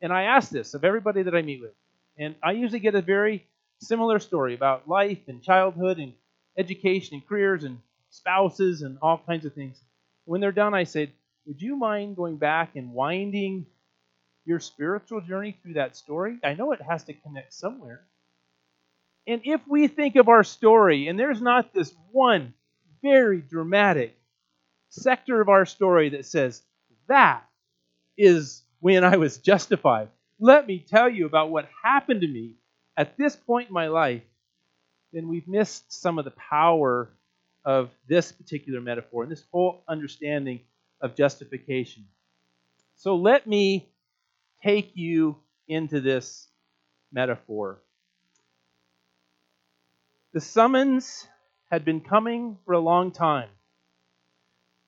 and 0.00 0.12
I 0.12 0.22
ask 0.24 0.50
this 0.50 0.74
of 0.74 0.84
everybody 0.84 1.22
that 1.22 1.34
I 1.34 1.42
meet 1.42 1.60
with. 1.60 1.74
And 2.18 2.34
I 2.42 2.52
usually 2.52 2.80
get 2.80 2.94
a 2.94 3.02
very 3.02 3.46
similar 3.80 4.18
story 4.18 4.54
about 4.54 4.88
life 4.88 5.18
and 5.28 5.42
childhood 5.42 5.98
and 5.98 6.14
education 6.56 7.14
and 7.14 7.26
careers 7.26 7.64
and 7.64 7.78
spouses 8.08 8.80
and 8.80 8.96
all 9.02 9.20
kinds 9.26 9.44
of 9.44 9.52
things. 9.52 9.78
When 10.24 10.40
they're 10.40 10.52
done, 10.52 10.72
I 10.72 10.84
said, 10.84 11.12
Would 11.46 11.62
you 11.62 11.76
mind 11.76 12.16
going 12.16 12.36
back 12.36 12.74
and 12.74 12.92
winding 12.92 13.66
your 14.44 14.58
spiritual 14.58 15.20
journey 15.20 15.56
through 15.62 15.74
that 15.74 15.96
story? 15.96 16.38
I 16.42 16.54
know 16.54 16.72
it 16.72 16.82
has 16.82 17.04
to 17.04 17.14
connect 17.14 17.54
somewhere. 17.54 18.02
And 19.28 19.40
if 19.44 19.60
we 19.68 19.88
think 19.88 20.16
of 20.16 20.28
our 20.28 20.44
story, 20.44 21.08
and 21.08 21.18
there's 21.18 21.40
not 21.40 21.72
this 21.72 21.94
one 22.10 22.54
very 23.02 23.40
dramatic 23.40 24.16
sector 24.88 25.40
of 25.40 25.48
our 25.48 25.66
story 25.66 26.10
that 26.10 26.26
says, 26.26 26.62
that 27.08 27.44
is 28.18 28.62
when 28.80 29.04
I 29.04 29.16
was 29.16 29.38
justified. 29.38 30.08
Let 30.38 30.66
me 30.66 30.84
tell 30.86 31.08
you 31.08 31.26
about 31.26 31.50
what 31.50 31.68
happened 31.82 32.22
to 32.22 32.28
me 32.28 32.54
at 32.96 33.16
this 33.16 33.36
point 33.36 33.68
in 33.68 33.74
my 33.74 33.88
life. 33.88 34.22
Then 35.12 35.28
we've 35.28 35.48
missed 35.48 35.92
some 35.92 36.18
of 36.18 36.24
the 36.24 36.32
power 36.32 37.08
of 37.64 37.90
this 38.08 38.32
particular 38.32 38.80
metaphor 38.80 39.22
and 39.22 39.30
this 39.30 39.44
whole 39.52 39.82
understanding 39.88 40.60
of 41.00 41.14
justification. 41.14 42.06
So 42.96 43.16
let 43.16 43.46
me 43.46 43.88
take 44.62 44.96
you 44.96 45.36
into 45.68 46.00
this 46.00 46.48
metaphor. 47.12 47.82
The 50.32 50.40
summons 50.40 51.26
had 51.70 51.84
been 51.84 52.00
coming 52.00 52.58
for 52.64 52.72
a 52.72 52.78
long 52.78 53.10
time. 53.10 53.48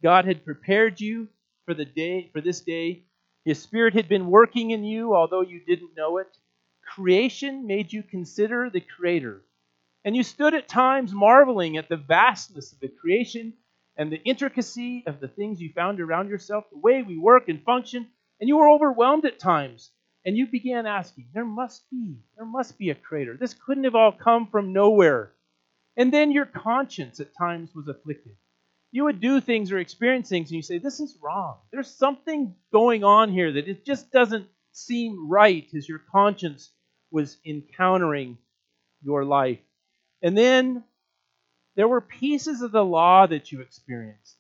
God 0.03 0.25
had 0.25 0.45
prepared 0.45 1.01
you 1.01 1.29
for 1.65 1.75
the 1.75 1.85
day 1.85 2.31
for 2.33 2.41
this 2.41 2.61
day. 2.61 3.05
His 3.45 3.61
spirit 3.61 3.95
had 3.95 4.09
been 4.09 4.27
working 4.27 4.71
in 4.71 4.85
you 4.85 5.15
although 5.15 5.41
you 5.41 5.61
didn't 5.67 5.97
know 5.97 6.19
it. 6.19 6.37
Creation 6.95 7.67
made 7.67 7.93
you 7.93 8.03
consider 8.03 8.71
the 8.71 8.81
creator. 8.81 9.43
And 10.05 10.17
you 10.17 10.23
stood 10.23 10.55
at 10.55 10.69
times 10.69 11.13
marveling 11.13 11.77
at 11.77 11.89
the 11.89 11.97
vastness 11.97 12.73
of 12.73 12.81
the 12.81 12.89
creation 12.89 13.55
and 13.99 14.13
the 14.13 14.23
intricacy 14.25 15.03
of 15.07 15.19
the 15.21 15.29
things 15.29 15.61
you 15.61 15.73
found 15.75 16.01
around 16.01 16.31
yourself, 16.31 16.65
the 16.71 16.79
way 16.79 17.03
we 17.03 17.19
work 17.19 17.49
and 17.49 17.63
function, 17.65 18.07
and 18.41 18.49
you 18.49 18.57
were 18.57 18.71
overwhelmed 18.71 19.25
at 19.27 19.41
times. 19.41 19.91
And 20.25 20.37
you 20.37 20.47
began 20.47 20.87
asking, 20.87 21.29
there 21.35 21.45
must 21.45 21.89
be, 21.91 22.19
there 22.37 22.47
must 22.47 22.79
be 22.79 22.91
a 22.91 22.95
creator. 22.95 23.37
This 23.39 23.55
couldn't 23.55 23.85
have 23.85 23.95
all 23.95 24.13
come 24.13 24.47
from 24.47 24.73
nowhere. 24.73 25.33
And 25.97 26.13
then 26.13 26.31
your 26.31 26.47
conscience 26.47 27.19
at 27.19 27.37
times 27.37 27.71
was 27.75 27.89
afflicted. 27.89 28.37
You 28.93 29.05
would 29.05 29.21
do 29.21 29.41
things 29.41 29.73
or 29.73 29.79
experience 29.79 30.29
things 30.29 30.51
and 30.51 30.57
you 30.57 30.63
say, 30.63 30.79
This 30.79 31.01
is 31.01 31.19
wrong. 31.23 31.59
There's 31.73 31.91
something 31.91 32.55
going 32.73 33.05
on 33.05 33.31
here 33.33 33.53
that 33.53 33.69
it 33.69 33.85
just 33.85 34.11
doesn't 34.13 34.47
seem 34.73 35.29
right 35.29 35.67
as 35.77 35.89
your 35.89 36.01
conscience 36.13 36.71
was 37.11 37.37
encountering 37.45 38.39
your 39.03 39.25
life. 39.25 39.59
And 40.23 40.37
then 40.37 40.85
there 41.79 41.87
were 41.87 42.01
pieces 42.01 42.61
of 42.61 42.73
the 42.73 42.85
law 42.85 43.25
that 43.25 43.53
you 43.53 43.61
experienced 43.61 44.35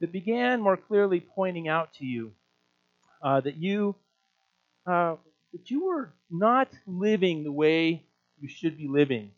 that 0.00 0.10
began 0.10 0.62
more 0.62 0.78
clearly 0.78 1.20
pointing 1.20 1.68
out 1.68 1.92
to 1.92 2.06
you 2.06 2.32
uh, 3.22 3.42
that 3.42 3.56
you 3.56 3.94
uh, 4.86 5.16
that 5.52 5.70
you 5.70 5.84
were 5.84 6.10
not 6.30 6.68
living 6.86 7.44
the 7.44 7.52
way 7.52 8.02
you 8.40 8.48
should 8.48 8.78
be 8.78 8.88
living, 8.88 9.32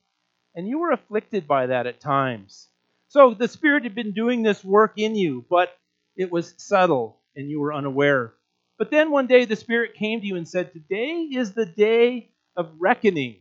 and 0.55 0.69
you 0.69 0.79
were 0.79 0.93
afflicted 0.93 1.49
by 1.49 1.67
that 1.67 1.89
at 1.89 1.99
times. 1.99 2.69
So 3.09 3.35
the 3.35 3.49
Spirit 3.49 3.83
had 3.83 3.97
been 3.97 4.13
doing 4.13 4.45
this 4.45 4.65
work 4.65 4.93
in 4.97 5.17
you, 5.17 5.45
but 5.51 5.77
it 6.17 6.31
was 6.31 6.55
subtle 6.57 7.19
and 7.35 7.51
you 7.51 7.59
were 7.59 7.75
unaware. 7.75 8.33
But 8.79 8.93
then 8.93 9.11
one 9.11 9.27
day 9.27 9.45
the 9.45 9.57
Spirit 9.57 9.95
came 9.95 10.21
to 10.21 10.27
you 10.27 10.37
and 10.37 10.47
said, 10.47 10.73
Today 10.73 11.29
is 11.33 11.53
the 11.53 11.67
day 11.67 12.31
of 12.57 12.71
reckoning. 12.79 13.39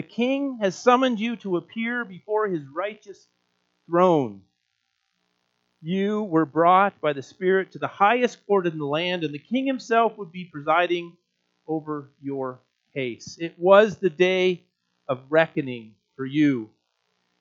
The 0.00 0.06
King 0.06 0.60
has 0.62 0.78
summoned 0.78 1.20
you 1.20 1.36
to 1.36 1.58
appear 1.58 2.06
before 2.06 2.48
his 2.48 2.62
righteous 2.74 3.28
throne. 3.86 4.40
You 5.82 6.22
were 6.22 6.46
brought 6.46 6.98
by 7.02 7.12
the 7.12 7.20
Spirit 7.20 7.72
to 7.72 7.78
the 7.78 7.86
highest 7.86 8.46
court 8.46 8.66
in 8.66 8.78
the 8.78 8.86
land, 8.86 9.24
and 9.24 9.34
the 9.34 9.38
King 9.38 9.66
himself 9.66 10.16
would 10.16 10.32
be 10.32 10.46
presiding 10.46 11.18
over 11.68 12.10
your 12.22 12.60
case. 12.94 13.36
It 13.38 13.58
was 13.58 13.98
the 13.98 14.08
day 14.08 14.64
of 15.06 15.20
reckoning 15.28 15.96
for 16.16 16.24
you. 16.24 16.70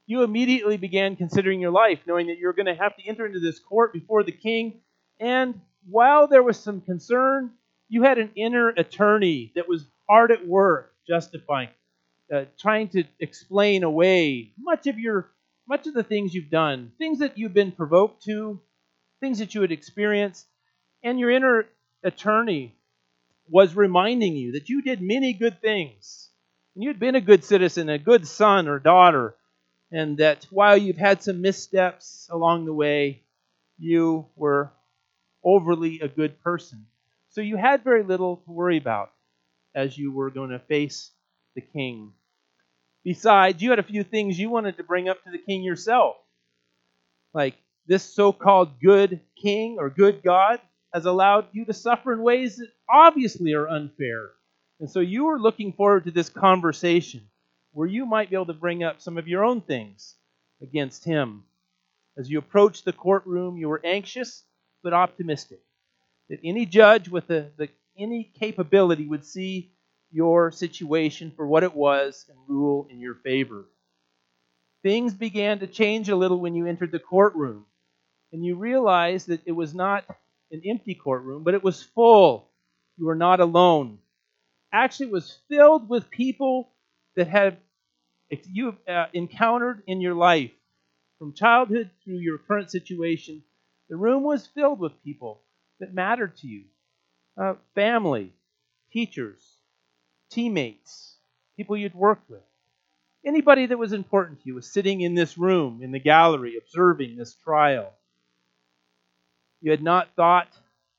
You 0.05 0.23
immediately 0.23 0.75
began 0.75 1.15
considering 1.15 1.61
your 1.61 1.71
life, 1.71 1.99
knowing 2.05 2.27
that 2.27 2.39
you're 2.39 2.51
going 2.51 2.65
to 2.65 2.75
have 2.75 2.97
to 2.97 3.07
enter 3.07 3.25
into 3.25 3.39
this 3.39 3.59
court 3.59 3.93
before 3.93 4.23
the 4.23 4.33
king. 4.33 4.81
And 5.17 5.61
while 5.89 6.27
there 6.27 6.43
was 6.43 6.59
some 6.59 6.81
concern, 6.81 7.51
you 7.87 8.03
had 8.03 8.17
an 8.17 8.31
inner 8.35 8.67
attorney 8.67 9.53
that 9.55 9.69
was 9.69 9.87
hard 10.09 10.33
at 10.33 10.45
work 10.45 10.93
justifying, 11.07 11.69
uh, 12.33 12.45
trying 12.59 12.89
to 12.89 13.03
explain 13.19 13.83
away 13.83 14.53
much 14.57 14.87
of 14.87 14.99
your 14.99 15.29
much 15.67 15.85
of 15.85 15.93
the 15.93 16.03
things 16.03 16.33
you've 16.33 16.49
done, 16.49 16.91
things 16.97 17.19
that 17.19 17.37
you've 17.37 17.53
been 17.53 17.71
provoked 17.71 18.23
to, 18.23 18.59
things 19.19 19.37
that 19.39 19.53
you 19.53 19.61
had 19.61 19.71
experienced, 19.71 20.47
and 21.03 21.19
your 21.19 21.29
inner 21.29 21.65
attorney 22.03 22.75
was 23.47 23.75
reminding 23.75 24.35
you 24.35 24.53
that 24.53 24.69
you 24.69 24.81
did 24.81 25.01
many 25.01 25.33
good 25.33 25.61
things. 25.61 26.29
And 26.75 26.83
you'd 26.83 26.99
been 26.99 27.15
a 27.15 27.21
good 27.21 27.43
citizen, 27.43 27.89
a 27.89 27.97
good 27.99 28.27
son 28.27 28.67
or 28.67 28.79
daughter, 28.79 29.35
and 29.91 30.17
that 30.17 30.45
while 30.49 30.77
you've 30.77 30.97
had 30.97 31.21
some 31.21 31.41
missteps 31.41 32.27
along 32.31 32.65
the 32.65 32.73
way, 32.73 33.23
you 33.77 34.27
were 34.35 34.71
overly 35.43 35.99
a 35.99 36.07
good 36.07 36.41
person. 36.41 36.85
So 37.29 37.41
you 37.41 37.57
had 37.57 37.83
very 37.83 38.03
little 38.03 38.37
to 38.37 38.51
worry 38.51 38.77
about 38.77 39.11
as 39.75 39.97
you 39.97 40.11
were 40.11 40.29
going 40.29 40.49
to 40.49 40.59
face 40.59 41.11
the 41.55 41.61
king. 41.61 42.13
Besides, 43.03 43.61
you 43.61 43.69
had 43.69 43.79
a 43.79 43.83
few 43.83 44.03
things 44.03 44.37
you 44.37 44.49
wanted 44.49 44.77
to 44.77 44.83
bring 44.83 45.09
up 45.09 45.23
to 45.23 45.31
the 45.31 45.37
king 45.37 45.63
yourself. 45.63 46.15
Like, 47.33 47.55
this 47.87 48.03
so 48.03 48.31
called 48.31 48.79
good 48.81 49.21
king 49.41 49.77
or 49.79 49.89
good 49.89 50.21
God 50.23 50.59
has 50.93 51.05
allowed 51.05 51.47
you 51.51 51.65
to 51.65 51.73
suffer 51.73 52.13
in 52.13 52.21
ways 52.21 52.57
that 52.57 52.69
obviously 52.89 53.53
are 53.53 53.67
unfair. 53.67 54.29
And 54.79 54.89
so 54.89 54.99
you 54.99 55.25
were 55.25 55.39
looking 55.39 55.73
forward 55.73 56.05
to 56.05 56.11
this 56.11 56.29
conversation 56.29 57.29
where 57.71 57.87
you 57.87 58.05
might 58.05 58.29
be 58.29 58.35
able 58.35 58.47
to 58.47 58.53
bring 58.53 58.83
up 58.83 59.01
some 59.01 59.17
of 59.17 59.27
your 59.27 59.43
own 59.43 59.61
things 59.61 60.15
against 60.61 61.03
him. 61.03 61.43
As 62.17 62.29
you 62.29 62.39
approached 62.39 62.85
the 62.85 62.93
courtroom, 62.93 63.57
you 63.57 63.69
were 63.69 63.81
anxious 63.83 64.43
but 64.83 64.93
optimistic 64.93 65.59
that 66.29 66.39
any 66.43 66.65
judge 66.65 67.09
with 67.09 67.27
the, 67.27 67.51
the, 67.57 67.69
any 67.97 68.31
capability 68.39 69.07
would 69.07 69.25
see 69.25 69.71
your 70.11 70.51
situation 70.51 71.31
for 71.35 71.47
what 71.47 71.63
it 71.63 71.75
was 71.75 72.25
and 72.29 72.37
rule 72.47 72.87
in 72.89 72.99
your 72.99 73.15
favor. 73.15 73.65
Things 74.83 75.13
began 75.13 75.59
to 75.59 75.67
change 75.67 76.09
a 76.09 76.15
little 76.15 76.39
when 76.39 76.55
you 76.55 76.65
entered 76.65 76.91
the 76.91 76.99
courtroom, 76.99 77.65
and 78.31 78.45
you 78.45 78.55
realized 78.55 79.27
that 79.27 79.41
it 79.45 79.51
was 79.51 79.75
not 79.75 80.05
an 80.51 80.61
empty 80.65 80.95
courtroom, 80.95 81.43
but 81.43 81.53
it 81.53 81.63
was 81.63 81.83
full. 81.83 82.49
You 82.97 83.05
were 83.05 83.15
not 83.15 83.39
alone. 83.39 83.99
Actually, 84.71 85.07
it 85.07 85.13
was 85.13 85.37
filled 85.49 85.89
with 85.89 86.09
people 86.09 86.69
that 87.15 87.27
have 87.27 87.57
you 88.47 88.75
uh, 88.87 89.07
encountered 89.13 89.83
in 89.87 90.01
your 90.01 90.15
life, 90.15 90.51
from 91.17 91.33
childhood 91.33 91.89
through 92.03 92.17
your 92.17 92.37
current 92.37 92.71
situation. 92.71 93.43
The 93.89 93.97
room 93.97 94.23
was 94.23 94.47
filled 94.47 94.79
with 94.79 95.03
people 95.03 95.41
that 95.79 95.93
mattered 95.93 96.37
to 96.37 96.47
you 96.47 96.65
uh, 97.37 97.55
family, 97.75 98.33
teachers, 98.93 99.58
teammates, 100.29 101.15
people 101.57 101.77
you'd 101.77 101.95
worked 101.95 102.29
with. 102.29 102.41
Anybody 103.25 103.65
that 103.65 103.77
was 103.77 103.93
important 103.93 104.41
to 104.41 104.47
you 104.47 104.55
was 104.55 104.71
sitting 104.71 105.01
in 105.01 105.13
this 105.13 105.37
room, 105.37 105.81
in 105.83 105.91
the 105.91 105.99
gallery, 105.99 106.57
observing 106.57 107.17
this 107.17 107.35
trial. 107.35 107.91
You 109.61 109.71
had 109.71 109.83
not 109.83 110.07
thought 110.15 110.47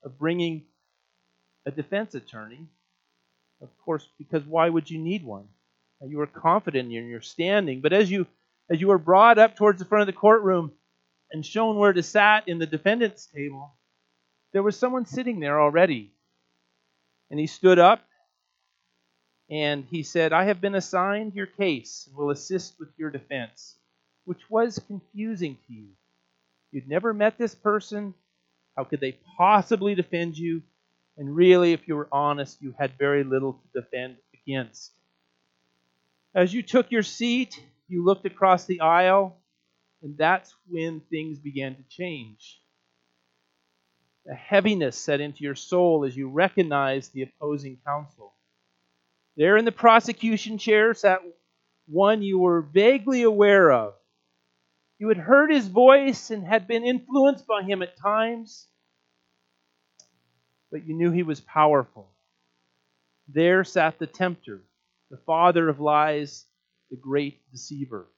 of 0.04 0.18
bringing 0.18 0.64
a 1.64 1.70
defense 1.70 2.14
attorney, 2.14 2.66
of 3.62 3.68
course, 3.84 4.06
because 4.18 4.44
why 4.44 4.68
would 4.68 4.90
you 4.90 4.98
need 4.98 5.24
one? 5.24 5.48
You 6.06 6.18
were 6.18 6.26
confident 6.26 6.92
in 6.92 7.08
your 7.08 7.20
standing, 7.20 7.80
but 7.80 7.92
as 7.92 8.10
you 8.10 8.26
as 8.70 8.80
you 8.80 8.88
were 8.88 8.98
brought 8.98 9.38
up 9.38 9.56
towards 9.56 9.78
the 9.78 9.84
front 9.84 10.02
of 10.02 10.06
the 10.06 10.18
courtroom 10.18 10.72
and 11.32 11.44
shown 11.44 11.76
where 11.76 11.92
to 11.92 12.02
sat 12.02 12.48
in 12.48 12.58
the 12.58 12.66
defendant's 12.66 13.26
table, 13.26 13.74
there 14.52 14.62
was 14.62 14.76
someone 14.76 15.06
sitting 15.06 15.40
there 15.40 15.60
already. 15.60 16.12
And 17.30 17.38
he 17.38 17.46
stood 17.46 17.78
up 17.78 18.00
and 19.50 19.84
he 19.90 20.02
said, 20.04 20.32
I 20.32 20.44
have 20.44 20.60
been 20.60 20.76
assigned 20.76 21.34
your 21.34 21.46
case 21.46 22.06
and 22.06 22.16
will 22.16 22.30
assist 22.30 22.78
with 22.78 22.90
your 22.96 23.10
defense, 23.10 23.74
which 24.24 24.48
was 24.48 24.78
confusing 24.86 25.58
to 25.66 25.72
you. 25.72 25.88
You'd 26.70 26.88
never 26.88 27.12
met 27.12 27.36
this 27.36 27.54
person. 27.54 28.14
How 28.76 28.84
could 28.84 29.00
they 29.00 29.18
possibly 29.36 29.96
defend 29.96 30.38
you? 30.38 30.62
And 31.18 31.34
really, 31.34 31.72
if 31.72 31.88
you 31.88 31.96
were 31.96 32.08
honest, 32.12 32.62
you 32.62 32.74
had 32.78 32.92
very 32.96 33.24
little 33.24 33.54
to 33.54 33.80
defend 33.80 34.16
against. 34.32 34.92
As 36.32 36.54
you 36.54 36.62
took 36.62 36.92
your 36.92 37.02
seat, 37.02 37.60
you 37.88 38.04
looked 38.04 38.24
across 38.24 38.66
the 38.66 38.80
aisle, 38.80 39.36
and 40.00 40.16
that's 40.16 40.54
when 40.68 41.00
things 41.10 41.40
began 41.40 41.74
to 41.74 41.82
change. 41.88 42.60
A 44.30 44.34
heaviness 44.34 44.96
set 44.96 45.20
into 45.20 45.42
your 45.42 45.56
soul 45.56 46.04
as 46.04 46.16
you 46.16 46.28
recognized 46.28 47.12
the 47.12 47.22
opposing 47.22 47.78
counsel. 47.84 48.32
There 49.40 49.56
in 49.56 49.64
the 49.64 49.72
prosecution 49.72 50.58
chair 50.58 50.92
sat 50.92 51.22
one 51.86 52.20
you 52.20 52.38
were 52.38 52.60
vaguely 52.60 53.22
aware 53.22 53.72
of. 53.72 53.94
You 54.98 55.08
had 55.08 55.16
heard 55.16 55.50
his 55.50 55.66
voice 55.66 56.30
and 56.30 56.46
had 56.46 56.68
been 56.68 56.84
influenced 56.84 57.46
by 57.46 57.62
him 57.62 57.80
at 57.80 57.96
times, 57.96 58.66
but 60.70 60.86
you 60.86 60.92
knew 60.92 61.10
he 61.10 61.22
was 61.22 61.40
powerful. 61.40 62.10
There 63.28 63.64
sat 63.64 63.98
the 63.98 64.06
tempter, 64.06 64.60
the 65.10 65.16
father 65.16 65.70
of 65.70 65.80
lies, 65.80 66.44
the 66.90 66.98
great 66.98 67.40
deceiver. 67.50 68.08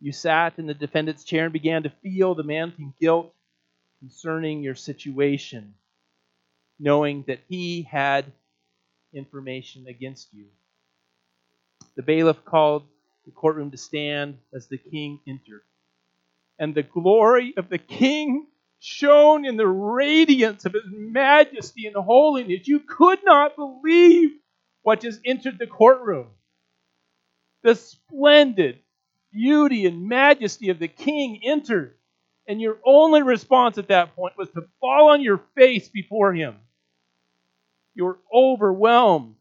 You 0.00 0.10
sat 0.10 0.58
in 0.58 0.66
the 0.66 0.74
defendant's 0.74 1.22
chair 1.22 1.44
and 1.44 1.52
began 1.52 1.84
to 1.84 1.92
feel 2.02 2.34
the 2.34 2.42
mounting 2.42 2.92
guilt 3.00 3.32
concerning 4.00 4.64
your 4.64 4.74
situation, 4.74 5.74
knowing 6.80 7.22
that 7.28 7.38
he 7.48 7.82
had 7.82 8.32
information 9.18 9.86
against 9.88 10.32
you. 10.32 10.46
The 11.96 12.02
bailiff 12.02 12.44
called 12.44 12.84
the 13.26 13.32
courtroom 13.32 13.70
to 13.72 13.76
stand 13.76 14.38
as 14.54 14.68
the 14.68 14.78
king 14.78 15.20
entered. 15.26 15.62
And 16.58 16.74
the 16.74 16.82
glory 16.82 17.54
of 17.56 17.68
the 17.68 17.78
king 17.78 18.46
shone 18.80 19.44
in 19.44 19.56
the 19.56 19.66
radiance 19.66 20.64
of 20.64 20.72
his 20.72 20.84
majesty 20.86 21.86
and 21.86 21.96
holiness. 21.96 22.66
You 22.66 22.80
could 22.80 23.18
not 23.24 23.56
believe 23.56 24.30
what 24.82 25.00
just 25.00 25.20
entered 25.24 25.58
the 25.58 25.66
courtroom. 25.66 26.28
The 27.62 27.74
splendid 27.74 28.78
beauty 29.32 29.86
and 29.86 30.08
majesty 30.08 30.70
of 30.70 30.78
the 30.78 30.88
king 30.88 31.40
entered. 31.44 31.94
And 32.46 32.60
your 32.60 32.78
only 32.84 33.22
response 33.22 33.76
at 33.76 33.88
that 33.88 34.16
point 34.16 34.38
was 34.38 34.48
to 34.50 34.66
fall 34.80 35.10
on 35.10 35.20
your 35.20 35.42
face 35.54 35.88
before 35.88 36.32
him. 36.32 36.56
You 37.98 38.04
were 38.04 38.20
overwhelmed. 38.32 39.34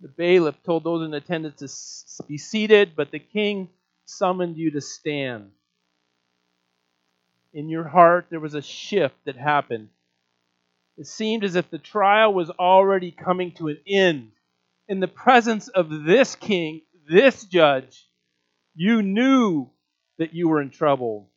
The 0.00 0.08
bailiff 0.08 0.60
told 0.64 0.82
those 0.82 1.06
in 1.06 1.14
attendance 1.14 2.16
to 2.16 2.26
be 2.26 2.38
seated, 2.38 2.96
but 2.96 3.12
the 3.12 3.20
king 3.20 3.68
summoned 4.04 4.56
you 4.56 4.72
to 4.72 4.80
stand. 4.80 5.52
In 7.52 7.68
your 7.68 7.86
heart, 7.86 8.26
there 8.30 8.40
was 8.40 8.54
a 8.54 8.60
shift 8.60 9.14
that 9.26 9.36
happened. 9.36 9.90
It 10.98 11.06
seemed 11.06 11.44
as 11.44 11.54
if 11.54 11.70
the 11.70 11.78
trial 11.78 12.34
was 12.34 12.50
already 12.50 13.12
coming 13.12 13.52
to 13.52 13.68
an 13.68 13.78
end. 13.86 14.32
In 14.88 14.98
the 14.98 15.06
presence 15.06 15.68
of 15.68 16.04
this 16.04 16.34
king, 16.34 16.82
this 17.08 17.44
judge, 17.44 18.08
You 18.74 19.02
knew 19.02 19.70
that 20.18 20.34
you 20.34 20.48
were 20.48 20.60
in 20.60 20.70
trouble. 20.70 21.30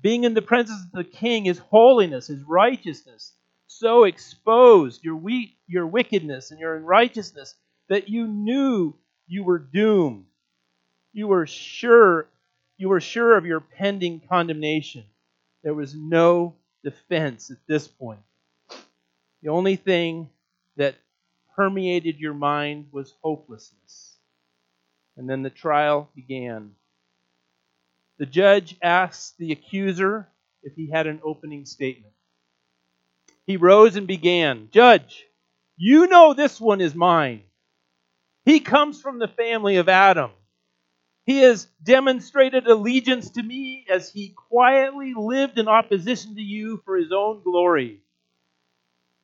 Being 0.00 0.24
in 0.24 0.32
the 0.32 0.40
presence 0.40 0.80
of 0.86 0.92
the 0.92 1.04
king, 1.04 1.44
his 1.44 1.58
holiness, 1.58 2.28
his 2.28 2.42
righteousness, 2.44 3.34
so 3.78 4.04
exposed 4.04 5.04
your 5.04 5.16
we- 5.16 5.56
your 5.66 5.86
wickedness 5.86 6.50
and 6.50 6.60
your 6.60 6.76
unrighteousness 6.76 7.54
that 7.88 8.08
you 8.08 8.26
knew 8.28 8.94
you 9.28 9.44
were 9.44 9.58
doomed. 9.58 10.26
You 11.12 11.28
were 11.28 11.46
sure 11.46 12.28
you 12.78 12.88
were 12.88 13.00
sure 13.00 13.36
of 13.36 13.46
your 13.46 13.60
pending 13.60 14.20
condemnation. 14.28 15.04
There 15.62 15.74
was 15.74 15.94
no 15.94 16.56
defense 16.84 17.50
at 17.50 17.58
this 17.68 17.88
point. 17.88 18.20
The 19.42 19.50
only 19.50 19.76
thing 19.76 20.30
that 20.76 20.96
permeated 21.56 22.18
your 22.18 22.34
mind 22.34 22.88
was 22.92 23.14
hopelessness. 23.22 24.18
And 25.16 25.28
then 25.28 25.42
the 25.42 25.50
trial 25.50 26.10
began. 26.14 26.74
The 28.18 28.26
judge 28.26 28.76
asked 28.82 29.38
the 29.38 29.52
accuser 29.52 30.28
if 30.62 30.74
he 30.74 30.90
had 30.90 31.06
an 31.06 31.20
opening 31.24 31.66
statement. 31.66 32.14
He 33.46 33.56
rose 33.56 33.96
and 33.96 34.06
began, 34.06 34.68
Judge, 34.72 35.24
you 35.76 36.06
know 36.06 36.32
this 36.32 36.60
one 36.60 36.80
is 36.80 36.94
mine. 36.94 37.42
He 38.44 38.60
comes 38.60 39.00
from 39.00 39.18
the 39.18 39.28
family 39.28 39.76
of 39.76 39.88
Adam. 39.88 40.30
He 41.24 41.38
has 41.38 41.66
demonstrated 41.82 42.66
allegiance 42.66 43.30
to 43.30 43.42
me 43.42 43.86
as 43.88 44.10
he 44.10 44.34
quietly 44.50 45.14
lived 45.16 45.58
in 45.58 45.68
opposition 45.68 46.34
to 46.34 46.40
you 46.40 46.82
for 46.84 46.96
his 46.96 47.12
own 47.12 47.42
glory. 47.42 48.00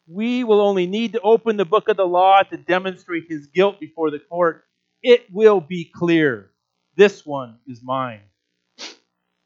We 0.07 0.45
will 0.45 0.61
only 0.61 0.87
need 0.87 1.13
to 1.13 1.21
open 1.21 1.57
the 1.57 1.65
book 1.65 1.89
of 1.89 1.97
the 1.97 2.07
law 2.07 2.43
to 2.43 2.57
demonstrate 2.57 3.25
his 3.29 3.49
guilt 3.49 3.79
before 3.81 4.11
the 4.11 4.21
court. 4.21 4.65
It 5.03 5.27
will 5.33 5.61
be 5.61 5.85
clear. 5.85 6.51
This 6.97 7.27
one 7.27 7.59
is 7.67 7.83
mine. 7.83 8.23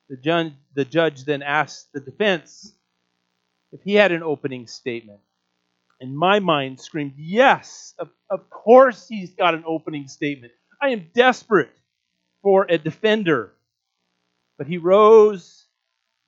The 0.08 0.16
judge, 0.16 0.52
the 0.74 0.84
judge 0.84 1.24
then 1.24 1.42
asked 1.42 1.92
the 1.92 2.00
defense 2.00 2.74
if 3.72 3.80
he 3.82 3.94
had 3.94 4.12
an 4.12 4.22
opening 4.22 4.66
statement. 4.66 5.20
And 6.00 6.16
my 6.16 6.40
mind, 6.40 6.80
screamed, 6.80 7.14
Yes, 7.16 7.94
of, 7.98 8.10
of 8.30 8.48
course 8.50 9.08
he's 9.08 9.30
got 9.34 9.54
an 9.54 9.64
opening 9.66 10.08
statement. 10.08 10.52
I 10.80 10.90
am 10.90 11.08
desperate 11.14 11.70
for 12.42 12.66
a 12.68 12.76
defender. 12.78 13.52
But 14.58 14.66
he 14.66 14.78
rose 14.78 15.64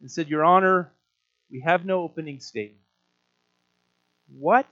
and 0.01 0.11
said, 0.11 0.29
Your 0.29 0.45
Honor, 0.45 0.93
we 1.51 1.61
have 1.61 1.85
no 1.85 2.03
opening 2.03 2.41
statement. 2.41 2.81
What? 4.29 4.67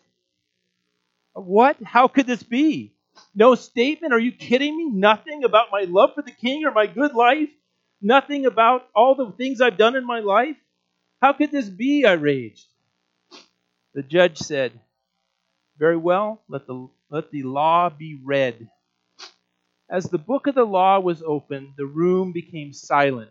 What? 1.35 1.77
How 1.85 2.09
could 2.09 2.27
this 2.27 2.43
be? 2.43 2.95
No 3.35 3.55
statement? 3.55 4.13
Are 4.13 4.19
you 4.19 4.33
kidding 4.33 4.77
me? 4.77 4.89
Nothing 4.91 5.45
about 5.45 5.67
my 5.71 5.83
love 5.83 6.11
for 6.15 6.23
the 6.23 6.31
king 6.31 6.65
or 6.65 6.71
my 6.71 6.87
good 6.87 7.15
life? 7.15 7.51
Nothing 8.01 8.47
about 8.47 8.89
all 8.95 9.15
the 9.15 9.31
things 9.33 9.61
I've 9.61 9.79
done 9.79 9.97
in 9.97 10.05
my 10.05 10.21
life? 10.21 10.57
How 11.23 11.33
could 11.33 11.53
this 11.53 11.69
be? 11.69 12.05
I 12.05 12.15
raged. 12.15 12.67
The 13.95 14.03
judge 14.03 14.39
said, 14.39 14.73
Very 15.79 15.97
well, 15.97 16.43
let 16.49 16.67
the, 16.67 16.89
let 17.11 17.31
the 17.31 17.45
law 17.45 17.91
be 17.91 18.19
read. 18.25 18.69
As 19.89 20.07
the 20.07 20.19
book 20.19 20.49
of 20.49 20.57
the 20.57 20.65
law 20.65 20.99
was 20.99 21.23
opened, 21.23 21.75
the 21.77 21.87
room 21.87 22.33
became 22.33 22.73
silent. 22.73 23.31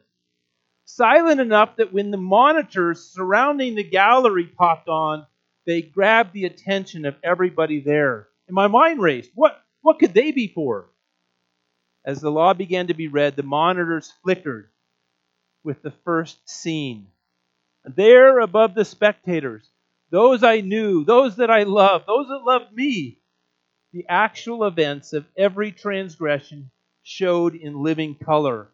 Silent 0.86 1.42
enough 1.42 1.76
that 1.78 1.92
when 1.92 2.12
the 2.12 2.18
monitors 2.18 3.04
surrounding 3.14 3.76
the 3.76 3.84
gallery 3.84 4.46
popped 4.46 4.88
on, 4.88 5.26
they 5.66 5.82
grabbed 5.82 6.32
the 6.32 6.46
attention 6.46 7.06
of 7.06 7.16
everybody 7.24 7.82
there. 7.82 8.30
And 8.48 8.56
my 8.56 8.68
mind 8.68 9.02
raced. 9.02 9.32
What, 9.36 9.62
what 9.82 10.00
could 10.00 10.14
they 10.14 10.32
be 10.32 10.48
for? 10.48 10.90
As 12.06 12.22
the 12.22 12.32
law 12.32 12.54
began 12.54 12.88
to 12.88 12.94
be 12.94 13.10
read, 13.10 13.36
the 13.36 13.44
monitors 13.44 14.14
flickered 14.24 14.70
with 15.64 15.82
the 15.82 15.94
first 16.06 16.48
scene. 16.50 17.08
There 17.84 18.40
above 18.40 18.76
the 18.76 18.86
spectators, 18.86 19.70
those 20.12 20.44
I 20.44 20.62
knew, 20.62 21.04
those 21.04 21.38
that 21.38 21.50
I 21.50 21.64
loved, 21.64 22.06
those 22.08 22.28
that 22.28 22.44
loved 22.46 22.74
me, 22.74 23.20
the 23.92 24.06
actual 24.08 24.66
events 24.66 25.14
of 25.14 25.26
every 25.36 25.72
transgression 25.72 26.72
showed 27.04 27.56
in 27.56 27.82
living 27.84 28.16
color. 28.16 28.70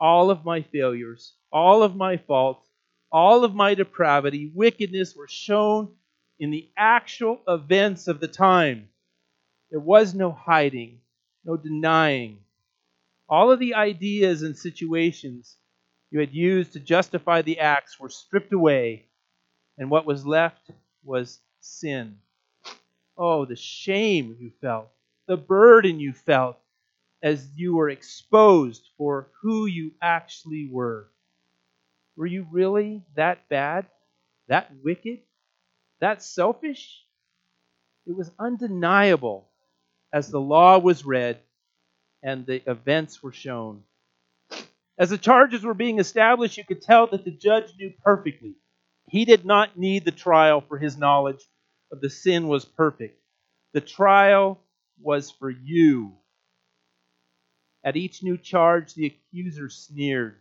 All 0.00 0.30
of 0.30 0.44
my 0.44 0.62
failures, 0.62 1.34
all 1.52 1.82
of 1.82 1.94
my 1.94 2.16
faults, 2.16 2.68
all 3.12 3.44
of 3.44 3.54
my 3.54 3.74
depravity, 3.74 4.50
wickedness 4.52 5.14
were 5.14 5.28
shown 5.28 5.94
in 6.40 6.50
the 6.50 6.68
actual 6.76 7.40
events 7.46 8.08
of 8.08 8.18
the 8.18 8.28
time. 8.28 8.88
There 9.70 9.80
was 9.80 10.14
no 10.14 10.32
hiding, 10.32 11.00
no 11.44 11.56
denying. 11.56 12.38
All 13.28 13.52
of 13.52 13.60
the 13.60 13.74
ideas 13.74 14.42
and 14.42 14.58
situations 14.58 15.56
you 16.14 16.20
had 16.20 16.32
used 16.32 16.74
to 16.74 16.78
justify 16.78 17.42
the 17.42 17.58
acts 17.58 17.98
were 17.98 18.08
stripped 18.08 18.52
away, 18.52 19.04
and 19.76 19.90
what 19.90 20.06
was 20.06 20.24
left 20.24 20.70
was 21.02 21.40
sin. 21.58 22.18
Oh, 23.18 23.44
the 23.44 23.56
shame 23.56 24.36
you 24.38 24.52
felt, 24.60 24.90
the 25.26 25.36
burden 25.36 25.98
you 25.98 26.12
felt 26.12 26.56
as 27.20 27.44
you 27.56 27.74
were 27.74 27.90
exposed 27.90 28.90
for 28.96 29.26
who 29.42 29.66
you 29.66 29.90
actually 30.00 30.68
were. 30.70 31.08
Were 32.16 32.26
you 32.26 32.46
really 32.48 33.02
that 33.16 33.48
bad? 33.48 33.86
That 34.46 34.70
wicked? 34.84 35.18
That 35.98 36.22
selfish? 36.22 37.02
It 38.06 38.14
was 38.16 38.30
undeniable 38.38 39.48
as 40.12 40.30
the 40.30 40.40
law 40.40 40.78
was 40.78 41.04
read 41.04 41.40
and 42.22 42.46
the 42.46 42.62
events 42.70 43.20
were 43.20 43.32
shown. 43.32 43.82
As 44.96 45.10
the 45.10 45.18
charges 45.18 45.64
were 45.64 45.74
being 45.74 45.98
established, 45.98 46.56
you 46.56 46.64
could 46.64 46.82
tell 46.82 47.06
that 47.08 47.24
the 47.24 47.30
judge 47.30 47.72
knew 47.78 47.92
perfectly. 48.02 48.54
He 49.08 49.24
did 49.24 49.44
not 49.44 49.76
need 49.76 50.04
the 50.04 50.12
trial 50.12 50.60
for 50.60 50.78
his 50.78 50.96
knowledge 50.96 51.44
of 51.90 52.00
the 52.00 52.10
sin 52.10 52.48
was 52.48 52.64
perfect. 52.64 53.20
The 53.72 53.80
trial 53.80 54.60
was 55.00 55.30
for 55.30 55.50
you. 55.50 56.12
At 57.82 57.96
each 57.96 58.22
new 58.22 58.38
charge, 58.38 58.94
the 58.94 59.06
accuser 59.06 59.68
sneered. 59.68 60.40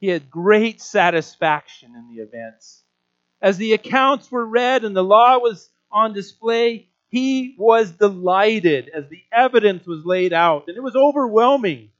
He 0.00 0.08
had 0.08 0.30
great 0.30 0.80
satisfaction 0.80 1.94
in 1.94 2.14
the 2.14 2.22
events. 2.22 2.82
As 3.40 3.56
the 3.56 3.72
accounts 3.74 4.30
were 4.30 4.46
read 4.46 4.84
and 4.84 4.96
the 4.96 5.04
law 5.04 5.38
was 5.38 5.70
on 5.92 6.12
display, 6.12 6.88
he 7.08 7.54
was 7.58 7.92
delighted 7.92 8.88
as 8.88 9.08
the 9.08 9.22
evidence 9.32 9.86
was 9.86 10.04
laid 10.04 10.32
out. 10.32 10.64
And 10.68 10.76
it 10.76 10.82
was 10.82 10.96
overwhelming 10.96 11.90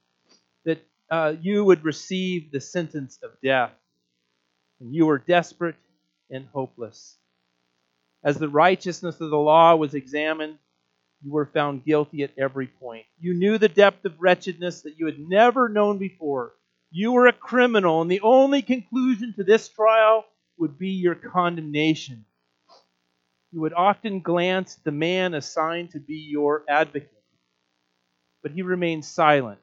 uh, 1.10 1.34
you 1.40 1.64
would 1.64 1.84
receive 1.84 2.50
the 2.50 2.60
sentence 2.60 3.18
of 3.22 3.30
death. 3.42 3.72
And 4.80 4.94
you 4.94 5.06
were 5.06 5.18
desperate 5.18 5.76
and 6.30 6.46
hopeless. 6.52 7.16
As 8.22 8.38
the 8.38 8.48
righteousness 8.48 9.20
of 9.20 9.30
the 9.30 9.38
law 9.38 9.74
was 9.76 9.94
examined, 9.94 10.58
you 11.22 11.32
were 11.32 11.46
found 11.46 11.84
guilty 11.84 12.22
at 12.22 12.38
every 12.38 12.66
point. 12.66 13.06
You 13.18 13.34
knew 13.34 13.58
the 13.58 13.68
depth 13.68 14.04
of 14.04 14.20
wretchedness 14.20 14.82
that 14.82 14.98
you 14.98 15.06
had 15.06 15.18
never 15.18 15.68
known 15.68 15.98
before. 15.98 16.52
You 16.90 17.12
were 17.12 17.26
a 17.26 17.32
criminal, 17.32 18.02
and 18.02 18.10
the 18.10 18.20
only 18.20 18.62
conclusion 18.62 19.34
to 19.36 19.44
this 19.44 19.68
trial 19.68 20.24
would 20.58 20.78
be 20.78 20.90
your 20.90 21.14
condemnation. 21.14 22.24
You 23.52 23.60
would 23.62 23.72
often 23.72 24.20
glance 24.20 24.76
at 24.76 24.84
the 24.84 24.92
man 24.92 25.34
assigned 25.34 25.90
to 25.90 26.00
be 26.00 26.26
your 26.30 26.64
advocate, 26.68 27.10
but 28.42 28.52
he 28.52 28.62
remained 28.62 29.04
silent 29.04 29.60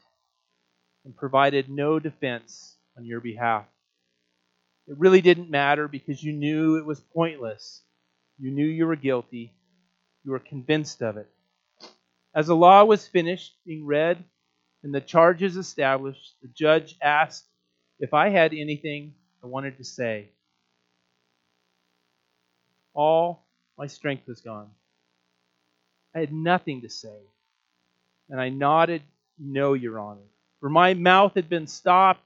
and 1.06 1.15
provided 1.15 1.70
no 1.70 2.00
defense 2.00 2.76
on 2.98 3.06
your 3.06 3.22
behalf. 3.22 3.65
It 4.88 4.98
really 4.98 5.22
didn't 5.22 5.50
matter 5.50 5.88
because 5.88 6.24
you 6.24 6.34
knew 6.34 6.78
it 6.78 6.86
was 6.86 7.00
pointless. 7.00 7.82
You 8.39 8.52
knew 8.52 8.65
you 8.65 8.86
were 8.88 8.96
guilty. 8.96 9.54
You 10.24 10.32
were 10.32 10.39
convinced 10.39 11.02
of 11.02 11.18
it. 11.18 11.30
As 12.36 12.48
the 12.48 12.56
law 12.56 12.84
was 12.84 13.08
finished 13.08 13.56
being 13.65 13.86
read 13.86 14.24
and 14.84 14.94
the 14.94 15.02
charges 15.02 15.58
established, 15.58 16.36
the 16.41 16.50
judge 16.50 16.98
asked 17.02 17.46
if 18.00 18.13
I 18.13 18.30
had 18.30 18.54
anything 18.54 19.13
I 19.44 19.48
wanted 19.48 19.78
to 19.78 19.84
say. 19.84 20.30
All 22.94 23.46
my 23.78 23.88
strength 23.88 24.28
was 24.28 24.41
gone. 24.41 24.70
I 26.15 26.20
had 26.20 26.34
nothing 26.34 26.82
to 26.82 26.89
say. 26.89 27.20
And 28.30 28.39
I 28.39 28.50
nodded, 28.50 29.02
No, 29.38 29.74
Your 29.74 30.00
Honor. 30.00 30.22
For 30.60 30.70
my 30.70 30.94
mouth 30.94 31.36
had 31.36 31.50
been 31.50 31.68
stopped, 31.68 32.24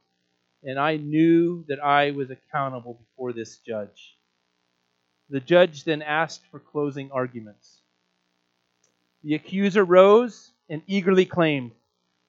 and 0.63 0.79
I 0.79 0.97
knew 0.97 1.63
that 1.67 1.83
I 1.83 2.11
was 2.11 2.29
accountable 2.29 2.93
before 2.93 3.33
this 3.33 3.57
judge. 3.59 4.17
The 5.29 5.39
judge 5.39 5.83
then 5.83 6.01
asked 6.01 6.45
for 6.47 6.59
closing 6.59 7.11
arguments. 7.11 7.81
The 9.23 9.35
accuser 9.35 9.83
rose 9.83 10.51
and 10.69 10.81
eagerly 10.87 11.25
claimed, 11.25 11.71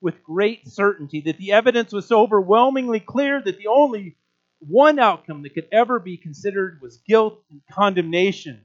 with 0.01 0.23
great 0.23 0.67
certainty, 0.67 1.21
that 1.23 1.37
the 1.37 1.53
evidence 1.53 1.93
was 1.93 2.07
so 2.07 2.21
overwhelmingly 2.21 3.01
clear 3.01 3.41
that 3.43 3.59
the 3.59 3.69
only 3.69 4.17
one 4.61 4.99
outcome 4.99 5.43
that 5.43 5.55
could 5.55 5.69
ever 5.73 5.99
be 5.99 6.17
considered 6.17 6.81
was 6.83 6.99
guilt 6.99 7.43
and 7.51 7.61
condemnation. 7.71 8.65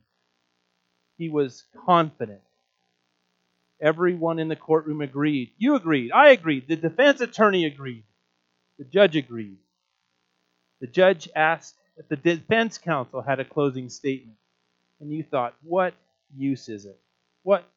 He 1.18 1.30
was 1.30 1.64
confident. 1.86 2.42
Everyone 3.82 4.40
in 4.40 4.48
the 4.48 4.56
courtroom 4.56 5.02
agreed. 5.02 5.52
You 5.58 5.76
agreed. 5.76 6.12
I 6.12 6.30
agreed. 6.30 6.68
The 6.68 6.76
defense 6.76 7.22
attorney 7.22 7.66
agreed. 7.66 8.04
The 8.80 8.86
judge 8.86 9.16
agreed. 9.16 9.58
The 10.82 10.88
judge 10.88 11.30
asked 11.36 11.76
if 11.98 12.08
the 12.08 12.16
defense 12.16 12.78
counsel 12.78 13.22
had 13.22 13.40
a 13.40 13.46
closing 13.46 13.90
statement. 13.90 14.38
And 15.00 15.12
you 15.12 15.24
thought, 15.24 15.56
what 15.62 15.94
use 16.36 16.70
is 16.70 16.86
it? 16.86 17.00
What, 17.44 17.70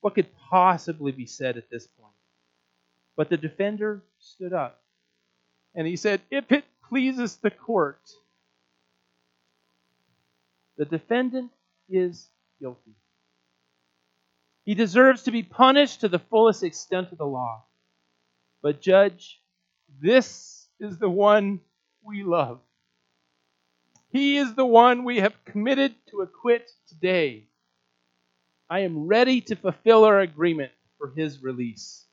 what 0.00 0.14
could 0.14 0.28
possibly 0.50 1.12
be 1.12 1.26
said 1.26 1.56
at 1.56 1.70
this 1.70 1.86
point? 1.86 2.14
But 3.16 3.28
the 3.28 3.36
defender 3.36 4.02
stood 4.18 4.52
up 4.52 4.80
and 5.74 5.86
he 5.86 5.96
said, 5.96 6.20
If 6.30 6.50
it 6.52 6.64
pleases 6.88 7.36
the 7.36 7.50
court, 7.50 8.00
the 10.76 10.84
defendant 10.84 11.50
is 11.88 12.28
guilty. 12.60 12.94
He 14.70 14.76
deserves 14.76 15.24
to 15.24 15.32
be 15.32 15.42
punished 15.42 16.02
to 16.02 16.08
the 16.08 16.20
fullest 16.20 16.62
extent 16.62 17.10
of 17.10 17.18
the 17.18 17.26
law. 17.26 17.64
But, 18.62 18.80
Judge, 18.80 19.42
this 20.00 20.68
is 20.78 20.96
the 20.96 21.10
one 21.10 21.58
we 22.04 22.22
love. 22.22 22.60
He 24.10 24.36
is 24.36 24.54
the 24.54 24.64
one 24.64 25.02
we 25.02 25.16
have 25.16 25.44
committed 25.44 25.96
to 26.10 26.20
acquit 26.20 26.70
today. 26.88 27.48
I 28.70 28.82
am 28.82 29.08
ready 29.08 29.40
to 29.40 29.56
fulfill 29.56 30.04
our 30.04 30.20
agreement 30.20 30.70
for 30.98 31.12
his 31.16 31.42
release. 31.42 32.04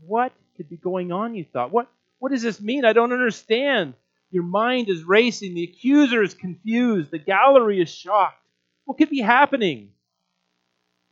What 0.00 0.32
could 0.56 0.68
be 0.68 0.78
going 0.78 1.12
on, 1.12 1.36
you 1.36 1.44
thought? 1.44 1.70
What, 1.70 1.86
what 2.18 2.32
does 2.32 2.42
this 2.42 2.60
mean? 2.60 2.84
I 2.84 2.92
don't 2.92 3.12
understand. 3.12 3.94
Your 4.32 4.42
mind 4.42 4.88
is 4.88 5.04
racing. 5.04 5.54
The 5.54 5.62
accuser 5.62 6.24
is 6.24 6.34
confused. 6.34 7.12
The 7.12 7.18
gallery 7.18 7.80
is 7.80 7.88
shocked. 7.88 8.44
What 8.84 8.98
could 8.98 9.10
be 9.10 9.20
happening? 9.20 9.90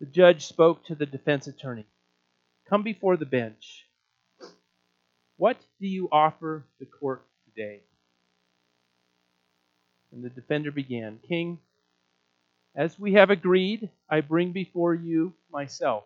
The 0.01 0.07
judge 0.07 0.47
spoke 0.47 0.85
to 0.87 0.95
the 0.95 1.07
defense 1.07 1.47
attorney. 1.47 1.87
Come 2.69 2.83
before 2.83 3.17
the 3.17 3.27
bench. 3.27 3.85
What 5.37 5.57
do 5.81 5.87
you 5.89 6.09
offer 6.13 6.65
the 6.79 6.87
court 6.87 7.25
today? 7.47 7.81
And 10.13 10.25
the 10.25 10.31
defender 10.31 10.71
began 10.71 11.19
King, 11.27 11.59
as 12.75 12.99
we 12.99 13.15
have 13.15 13.31
agreed, 13.31 13.91
I 14.09 14.21
bring 14.21 14.53
before 14.53 14.95
you 14.95 15.35
myself. 15.51 16.05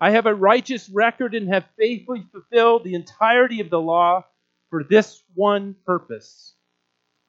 I 0.00 0.12
have 0.12 0.26
a 0.26 0.34
righteous 0.34 0.88
record 0.88 1.34
and 1.34 1.48
have 1.48 1.66
faithfully 1.78 2.24
fulfilled 2.32 2.84
the 2.84 2.94
entirety 2.94 3.60
of 3.60 3.68
the 3.68 3.80
law 3.80 4.24
for 4.70 4.84
this 4.84 5.22
one 5.34 5.74
purpose. 5.84 6.54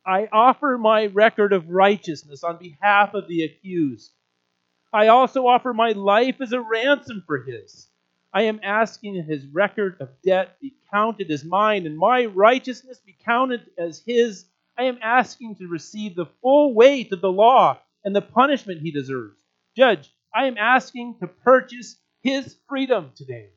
I 0.06 0.30
offer 0.32 0.78
my 0.78 1.08
record 1.08 1.52
of 1.52 1.70
righteousness 1.70 2.44
on 2.44 2.58
behalf 2.58 3.14
of 3.14 3.28
the 3.28 3.44
accused. 3.44 4.12
I 4.92 5.08
also 5.08 5.46
offer 5.48 5.74
my 5.74 5.92
life 5.92 6.42
as 6.42 6.52
a 6.52 6.62
ransom 6.62 7.24
for 7.26 7.44
his. 7.44 7.88
I 8.34 8.44
am 8.44 8.60
asking 8.64 9.16
that 9.16 9.26
his 9.26 9.46
record 9.48 9.98
of 10.00 10.10
debt 10.24 10.60
be 10.60 10.74
counted 10.92 11.32
as 11.32 11.44
mine 11.44 11.86
and 11.86 11.98
my 11.98 12.26
righteousness 12.26 13.00
be 13.00 13.16
counted 13.26 13.70
as 13.78 14.04
his. 14.06 14.46
I 14.78 14.84
am 14.84 15.00
asking 15.02 15.56
to 15.56 15.68
receive 15.68 16.16
the 16.16 16.28
full 16.42 16.74
weight 16.74 17.12
of 17.12 17.22
the 17.22 17.32
law 17.32 17.80
and 18.04 18.16
the 18.16 18.22
punishment 18.22 18.82
he 18.82 18.92
deserves. 18.92 19.40
Judge, 19.76 20.14
I 20.34 20.46
am 20.46 20.58
asking 20.58 21.18
to 21.20 21.28
purchase 21.28 21.98
his 22.22 22.56
freedom 22.68 23.12
today. 23.16 23.50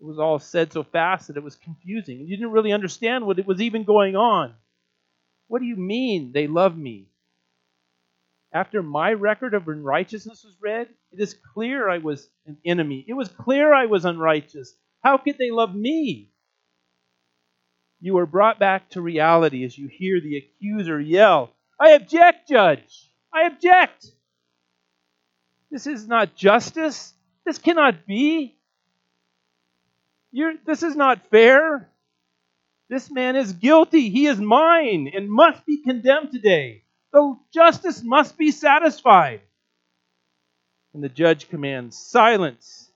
It 0.00 0.06
was 0.06 0.18
all 0.18 0.38
said 0.38 0.72
so 0.72 0.82
fast 0.82 1.28
that 1.28 1.36
it 1.36 1.42
was 1.42 1.56
confusing. 1.56 2.20
and 2.20 2.28
You 2.28 2.36
didn't 2.36 2.52
really 2.52 2.72
understand 2.72 3.26
what 3.26 3.38
it 3.38 3.46
was 3.46 3.60
even 3.60 3.84
going 3.84 4.16
on. 4.16 4.54
What 5.48 5.60
do 5.60 5.66
you 5.66 5.76
mean 5.76 6.32
they 6.32 6.46
love 6.46 6.76
me? 6.76 7.09
After 8.52 8.82
my 8.82 9.12
record 9.12 9.54
of 9.54 9.68
unrighteousness 9.68 10.44
was 10.44 10.56
read, 10.60 10.88
it 11.12 11.20
is 11.20 11.34
clear 11.54 11.88
I 11.88 11.98
was 11.98 12.28
an 12.46 12.58
enemy. 12.64 13.04
It 13.06 13.14
was 13.14 13.28
clear 13.28 13.72
I 13.72 13.86
was 13.86 14.04
unrighteous. 14.04 14.74
How 15.04 15.18
could 15.18 15.38
they 15.38 15.50
love 15.50 15.74
me? 15.74 16.32
You 18.00 18.18
are 18.18 18.26
brought 18.26 18.58
back 18.58 18.90
to 18.90 19.02
reality 19.02 19.64
as 19.64 19.76
you 19.76 19.88
hear 19.88 20.20
the 20.20 20.38
accuser 20.38 20.98
yell, 21.00 21.54
I 21.80 21.92
object, 21.92 22.48
Judge! 22.48 23.10
I 23.32 23.46
object! 23.46 24.06
This 25.70 25.86
is 25.86 26.06
not 26.06 26.34
justice. 26.34 27.14
This 27.46 27.58
cannot 27.58 28.06
be. 28.06 28.58
You're, 30.30 30.54
this 30.66 30.82
is 30.82 30.94
not 30.94 31.30
fair. 31.30 31.88
This 32.88 33.10
man 33.10 33.36
is 33.36 33.52
guilty. 33.52 34.10
He 34.10 34.26
is 34.26 34.38
mine 34.38 35.10
and 35.14 35.30
must 35.30 35.64
be 35.64 35.82
condemned 35.82 36.32
today. 36.32 36.84
The 37.12 37.36
justice 37.52 38.02
must 38.02 38.38
be 38.38 38.50
satisfied. 38.50 39.40
And 40.94 41.02
the 41.02 41.08
judge 41.08 41.48
commands 41.48 41.96
silence. 41.96 42.90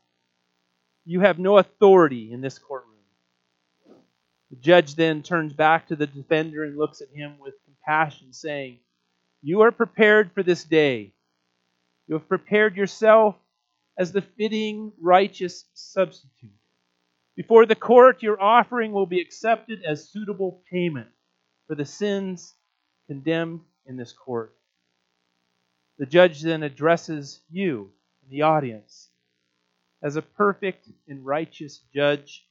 You 1.04 1.20
have 1.20 1.38
no 1.38 1.58
authority 1.58 2.32
in 2.32 2.40
this 2.40 2.58
courtroom. 2.58 2.94
The 4.50 4.56
judge 4.56 4.94
then 4.94 5.22
turns 5.22 5.52
back 5.52 5.88
to 5.88 5.96
the 5.96 6.06
defender 6.06 6.64
and 6.64 6.76
looks 6.76 7.00
at 7.00 7.08
him 7.08 7.38
with 7.40 7.54
compassion, 7.64 8.32
saying, 8.32 8.78
You 9.42 9.62
are 9.62 9.72
prepared 9.72 10.32
for 10.32 10.42
this 10.42 10.64
day. 10.64 11.12
You 12.06 12.14
have 12.14 12.28
prepared 12.28 12.76
yourself 12.76 13.36
as 13.98 14.12
the 14.12 14.22
fitting, 14.22 14.92
righteous 15.00 15.64
substitute. 15.74 16.50
Before 17.36 17.66
the 17.66 17.74
court, 17.74 18.22
your 18.22 18.40
offering 18.40 18.92
will 18.92 19.06
be 19.06 19.20
accepted 19.20 19.82
as 19.84 20.08
suitable 20.08 20.62
payment 20.70 21.08
for 21.66 21.74
the 21.74 21.84
sins 21.84 22.54
condemned 23.08 23.60
in 23.86 23.96
this 23.96 24.12
court. 24.12 24.54
The 25.98 26.06
judge 26.06 26.42
then 26.42 26.62
addresses 26.62 27.40
you, 27.50 27.90
and 28.22 28.30
the 28.30 28.42
audience. 28.42 29.08
As 30.02 30.16
a 30.16 30.22
perfect 30.22 30.88
and 31.08 31.24
righteous 31.24 31.80
judge, 31.94 32.46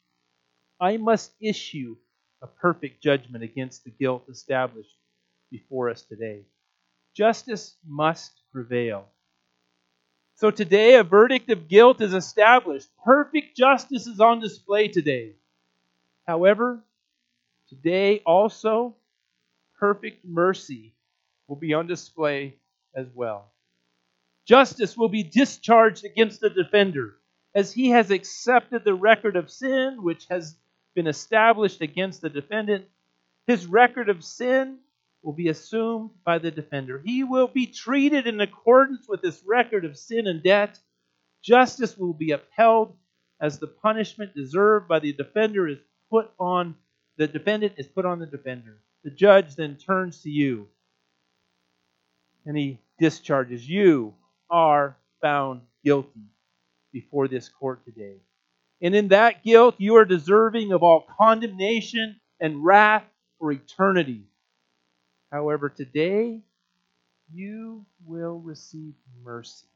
I 0.80 0.98
must 0.98 1.34
issue 1.40 1.96
a 2.42 2.48
perfect 2.48 3.02
judgment 3.02 3.44
against 3.44 3.84
the 3.84 3.92
guilt 3.92 4.24
established 4.30 4.96
before 5.52 5.90
us 5.90 6.04
today. 6.04 6.42
Justice 7.14 7.76
must 7.86 8.32
prevail. 8.52 9.06
So 10.36 10.50
today, 10.52 10.96
a 10.96 11.04
verdict 11.04 11.50
of 11.52 11.68
guilt 11.68 12.02
is 12.02 12.14
established. 12.14 12.90
Perfect 13.06 13.56
justice 13.56 14.08
is 14.08 14.20
on 14.20 14.40
display 14.40 14.88
today. 14.88 15.34
However, 16.26 16.84
today 17.70 18.20
also, 18.26 18.96
perfect 19.80 20.26
mercy 20.26 20.96
will 21.54 21.60
be 21.60 21.76
on 21.76 21.86
display 21.86 22.56
as 22.96 23.06
well. 23.14 23.52
Justice 24.48 24.98
will 24.98 25.08
be 25.08 25.22
discharged 25.22 26.04
against 26.04 26.42
the 26.42 26.50
defender 26.50 27.14
as 27.54 27.72
he 27.72 27.92
has 27.92 28.10
accepted 28.10 28.84
the 28.84 28.96
record 28.96 29.36
of 29.36 29.52
sin 29.52 30.02
which 30.02 30.26
has 30.32 30.58
been 30.96 31.06
established 31.06 31.82
against 31.82 32.22
the 32.22 32.30
defendant. 32.30 32.86
His 33.46 33.68
record 33.68 34.10
of 34.10 34.24
sin 34.24 34.80
will 35.22 35.34
be 35.34 35.50
assumed 35.50 36.10
by 36.26 36.40
the 36.40 36.50
defender. 36.50 37.00
He 37.06 37.24
will 37.24 37.48
be 37.48 37.68
treated 37.68 38.26
in 38.26 38.42
accordance 38.42 39.06
with 39.08 39.22
this 39.22 39.44
record 39.46 39.86
of 39.86 39.96
sin 39.96 40.26
and 40.26 40.42
debt. 40.42 40.80
Justice 41.44 41.96
will 41.96 42.16
be 42.16 42.32
upheld 42.32 42.98
as 43.40 43.60
the 43.60 43.68
punishment 43.68 44.34
deserved 44.34 44.88
by 44.88 44.98
the 44.98 45.14
defender 45.14 45.68
is 45.68 45.78
put 46.10 46.32
on 46.40 46.74
the 47.18 47.28
defendant 47.28 47.74
is 47.78 47.86
put 47.86 48.06
on 48.06 48.18
the 48.18 48.26
defender. 48.26 48.80
The 49.04 49.12
judge 49.12 49.56
then 49.56 49.76
turns 49.78 50.24
to 50.24 50.32
you 50.32 50.68
and 52.46 52.58
he 52.58 52.80
discharges 53.00 53.68
you 53.68 54.14
are 54.50 54.96
found 55.22 55.62
guilty 55.84 56.28
before 56.92 57.28
this 57.28 57.50
court 57.50 57.84
today. 57.86 58.18
And 58.82 58.96
in 58.96 59.10
that 59.10 59.44
guilt 59.44 59.76
you 59.78 59.96
are 59.96 60.06
deserving 60.06 60.72
of 60.74 60.84
all 60.84 61.06
condemnation 61.18 62.20
and 62.40 62.64
wrath 62.64 63.04
for 63.40 63.52
eternity. 63.52 64.24
However, 65.32 65.70
today 65.70 66.42
you 67.34 67.86
will 68.06 68.40
receive 68.40 68.94
mercy. 69.24 69.68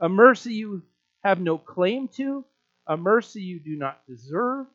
A 0.00 0.08
mercy 0.08 0.54
you 0.54 0.82
have 1.24 1.40
no 1.40 1.58
claim 1.58 2.08
to, 2.08 2.44
a 2.86 2.96
mercy 2.96 3.42
you 3.42 3.60
do 3.60 3.76
not 3.76 4.00
deserve. 4.06 4.66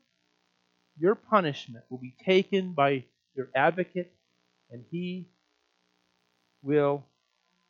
Your 1.00 1.16
punishment 1.16 1.86
will 1.90 2.00
be 2.00 2.16
taken 2.26 2.74
by 2.74 3.06
your 3.36 3.50
advocate, 3.56 4.12
and 4.72 4.84
he 4.90 5.28
will 6.68 7.06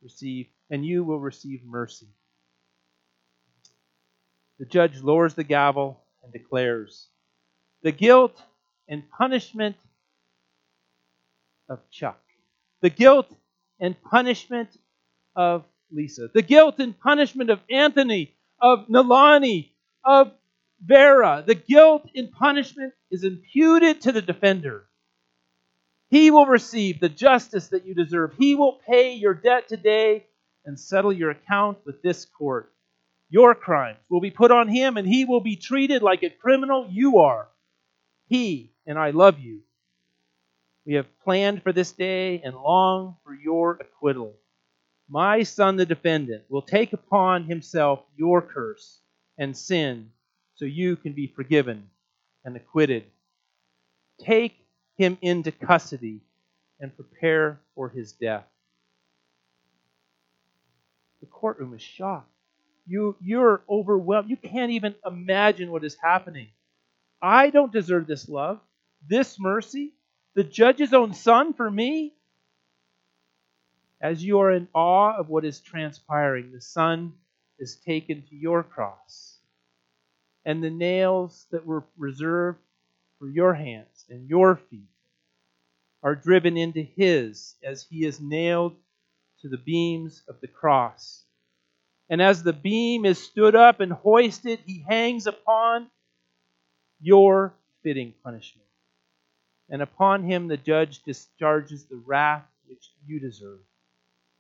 receive, 0.01 0.47
and 0.69 0.83
you 0.86 1.03
will 1.03 1.19
receive 1.19 1.63
mercy. 1.63 2.07
The 4.60 4.65
judge 4.65 5.01
lowers 5.01 5.36
the 5.36 5.43
gavel 5.43 6.01
and 6.23 6.33
declares 6.33 7.07
the 7.83 7.91
guilt 7.91 8.41
and 8.89 9.03
punishment 9.12 9.75
of 11.69 11.79
Chuck, 11.91 12.19
the 12.81 12.89
guilt 12.89 13.31
and 13.79 13.95
punishment 14.01 14.69
of 15.36 15.63
Lisa, 15.91 16.29
the 16.33 16.41
guilt 16.41 16.79
and 16.79 16.99
punishment 16.99 17.51
of 17.51 17.60
Anthony, 17.69 18.33
of 18.60 18.88
Nalani, 18.88 19.69
of 20.03 20.31
Vera. 20.83 21.43
The 21.45 21.55
guilt 21.55 22.10
and 22.15 22.31
punishment 22.31 22.93
is 23.12 23.23
imputed 23.23 24.01
to 24.01 24.12
the 24.12 24.23
defender. 24.23 24.87
He 26.10 26.32
will 26.32 26.46
receive 26.46 27.00
the 27.00 27.10
justice 27.10 27.67
that 27.70 27.86
you 27.86 27.93
deserve. 27.93 28.34
He 28.38 28.56
will 28.56 28.80
pay 28.88 29.13
your 29.13 29.34
debt 29.34 29.67
today, 29.67 30.26
and 30.67 30.78
settle 30.78 31.13
your 31.13 31.32
account 31.32 31.78
with 31.86 32.02
this 32.02 32.26
court. 32.26 32.74
Your 33.30 33.56
crimes 33.56 33.98
will 34.10 34.22
be 34.22 34.32
put 34.32 34.52
on 34.52 34.67
him, 34.67 34.98
and 34.98 35.08
he 35.08 35.26
will 35.26 35.39
be 35.39 35.56
treated 35.56 36.02
like 36.02 36.24
a 36.24 36.30
criminal 36.30 36.88
you 36.89 37.20
are. 37.20 37.48
He 38.28 38.74
and 38.86 39.00
I 39.00 39.12
love 39.12 39.39
you. 39.39 39.62
We 40.86 40.96
have 40.96 41.20
planned 41.24 41.63
for 41.63 41.72
this 41.72 41.91
day 41.93 42.41
and 42.43 42.56
long 42.56 43.15
for 43.24 43.34
your 43.34 43.78
acquittal. 43.80 44.36
My 45.10 45.43
son, 45.43 45.78
the 45.78 45.86
defendant, 45.86 46.43
will 46.50 46.62
take 46.62 46.91
upon 46.93 47.46
himself 47.46 48.04
your 48.17 48.41
curse 48.41 49.00
and 49.38 49.56
sin 49.56 50.12
so 50.56 50.65
you 50.65 50.98
can 50.98 51.13
be 51.13 51.28
forgiven 51.28 51.89
and 52.43 52.58
acquitted. 52.58 53.04
Take 54.20 54.66
him 54.97 55.17
into 55.21 55.51
custody 55.51 56.21
and 56.79 56.95
prepare 56.95 57.60
for 57.75 57.89
his 57.89 58.13
death. 58.13 58.45
The 61.21 61.27
courtroom 61.27 61.73
is 61.73 61.81
shocked. 61.81 62.29
You, 62.88 63.15
you're 63.21 63.62
overwhelmed. 63.69 64.29
You 64.29 64.38
can't 64.38 64.71
even 64.71 64.95
imagine 65.05 65.71
what 65.71 65.83
is 65.83 65.95
happening. 65.95 66.47
I 67.21 67.49
don't 67.49 67.71
deserve 67.71 68.07
this 68.07 68.29
love, 68.29 68.60
this 69.07 69.39
mercy, 69.39 69.93
the 70.36 70.43
judge's 70.43 70.93
own 70.93 71.13
son 71.13 71.53
for 71.53 71.69
me. 71.69 72.13
As 73.99 74.23
you 74.23 74.39
are 74.39 74.51
in 74.51 74.67
awe 74.73 75.17
of 75.17 75.29
what 75.29 75.43
is 75.43 75.60
transpiring, 75.60 76.51
the 76.51 76.62
son 76.62 77.13
is 77.57 77.75
taken 77.77 78.21
to 78.29 78.36
your 78.36 78.62
cross. 78.63 79.39
And 80.45 80.63
the 80.63 80.69
nails 80.69 81.47
that 81.51 81.65
were 81.65 81.83
reserved 81.97 82.60
for 83.19 83.30
your 83.30 83.53
hands 83.53 84.06
and 84.10 84.30
your 84.30 84.56
feet 84.56 84.89
are 86.03 86.15
driven 86.15 86.58
into 86.58 86.82
his 86.82 87.56
as 87.63 87.86
he 87.89 88.06
is 88.06 88.21
nailed 88.21 88.75
to 89.41 89.49
the 89.49 89.58
beams 89.58 90.23
of 90.27 90.39
the 90.41 90.47
cross. 90.47 91.23
And 92.10 92.21
as 92.21 92.43
the 92.43 92.53
beam 92.53 93.06
is 93.06 93.17
stood 93.21 93.56
up 93.56 93.80
and 93.80 93.91
hoisted, 93.91 94.60
he 94.65 94.86
hangs 94.88 95.27
upon 95.27 95.89
your 97.01 97.53
fitting 97.84 98.13
punishment. 98.23 98.67
And 99.69 99.82
upon 99.82 100.23
him 100.23 100.47
the 100.47 100.58
judge 100.58 101.03
discharges 101.03 101.86
the 101.86 101.97
wrath 101.97 102.45
which 102.67 102.91
you 103.06 103.19
deserve. 103.19 103.60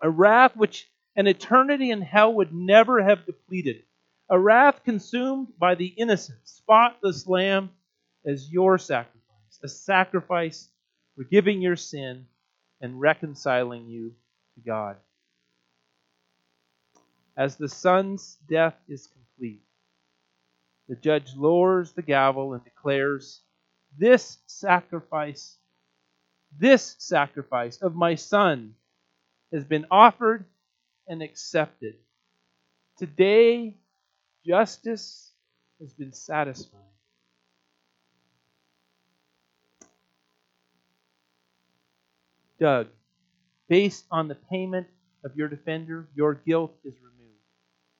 A 0.01 0.09
wrath 0.09 0.55
which 0.55 0.89
an 1.15 1.27
eternity 1.27 1.91
in 1.91 2.01
hell 2.01 2.33
would 2.35 2.53
never 2.53 3.03
have 3.03 3.25
depleted. 3.25 3.83
A 4.29 4.39
wrath 4.39 4.83
consumed 4.83 5.47
by 5.57 5.75
the 5.75 5.87
innocent, 5.87 6.39
spotless 6.45 7.27
lamb 7.27 7.71
as 8.27 8.51
your 8.51 8.77
sacrifice. 8.77 9.13
A 9.63 9.67
sacrifice 9.67 10.69
forgiving 11.15 11.61
your 11.61 11.75
sin 11.75 12.25
and 12.81 12.99
reconciling 12.99 13.87
you 13.87 14.13
to 14.55 14.61
God. 14.61 14.97
As 17.35 17.55
the 17.55 17.69
Son's 17.69 18.37
death 18.49 18.75
is 18.87 19.07
complete, 19.07 19.61
the 20.87 20.95
judge 20.95 21.35
lowers 21.35 21.93
the 21.93 22.01
gavel 22.01 22.53
and 22.53 22.63
declares, 22.63 23.41
This 23.97 24.39
sacrifice, 24.47 25.57
this 26.57 26.95
sacrifice 26.99 27.77
of 27.81 27.95
my 27.95 28.15
Son 28.15 28.75
has 29.53 29.63
been 29.63 29.85
offered 29.89 30.45
and 31.07 31.21
accepted. 31.21 31.95
Today, 32.97 33.75
justice 34.45 35.31
has 35.79 35.93
been 35.93 36.13
satisfied. 36.13 36.81
Doug, 42.59 42.87
based 43.69 44.05
on 44.11 44.27
the 44.27 44.35
payment 44.35 44.87
of 45.23 45.35
your 45.35 45.47
defender, 45.47 46.07
your 46.15 46.33
guilt 46.33 46.73
is 46.83 46.93
removed, 46.95 47.41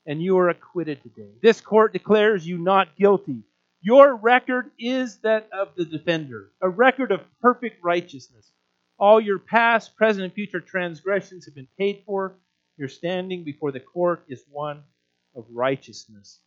and 0.05 0.21
you 0.21 0.37
are 0.37 0.49
acquitted 0.49 1.01
today. 1.03 1.31
This 1.41 1.61
court 1.61 1.93
declares 1.93 2.47
you 2.47 2.57
not 2.57 2.95
guilty. 2.97 3.43
Your 3.81 4.15
record 4.15 4.71
is 4.79 5.17
that 5.19 5.49
of 5.51 5.69
the 5.75 5.85
defender, 5.85 6.51
a 6.61 6.69
record 6.69 7.11
of 7.11 7.21
perfect 7.41 7.83
righteousness. 7.83 8.51
All 8.99 9.21
your 9.21 9.37
past, 9.37 9.95
present, 9.95 10.25
and 10.25 10.33
future 10.33 10.59
transgressions 10.59 11.45
have 11.45 11.55
been 11.55 11.67
paid 11.77 12.03
for. 12.05 12.35
Your 12.77 12.89
standing 12.89 13.43
before 13.43 13.71
the 13.71 13.79
court 13.79 14.23
is 14.27 14.43
one 14.49 14.83
of 15.35 15.45
righteousness. 15.51 16.39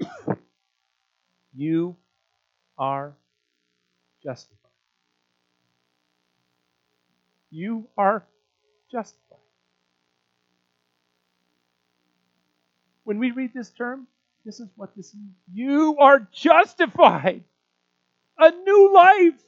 you 1.54 1.96
are 2.78 3.14
justified. 4.22 4.61
You 7.52 7.86
are 7.98 8.24
justified. 8.90 9.38
When 13.04 13.18
we 13.18 13.30
read 13.30 13.52
this 13.54 13.68
term, 13.70 14.06
this 14.46 14.58
is 14.58 14.68
what 14.74 14.96
this 14.96 15.14
means. 15.14 15.34
You 15.52 15.98
are 15.98 16.26
justified. 16.32 17.44
A 18.38 18.50
new 18.50 18.94
life. 18.94 19.40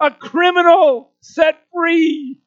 A 0.00 0.10
criminal 0.10 1.12
set 1.20 1.56
free. 1.72 2.40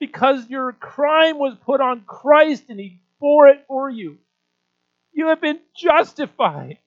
Because 0.00 0.48
your 0.48 0.72
crime 0.72 1.38
was 1.38 1.54
put 1.66 1.82
on 1.82 2.04
Christ 2.06 2.64
and 2.70 2.80
He 2.80 3.02
bore 3.20 3.48
it 3.48 3.64
for 3.68 3.90
you. 3.90 4.16
You 5.12 5.28
have 5.28 5.42
been 5.42 5.60
justified. 5.76 6.78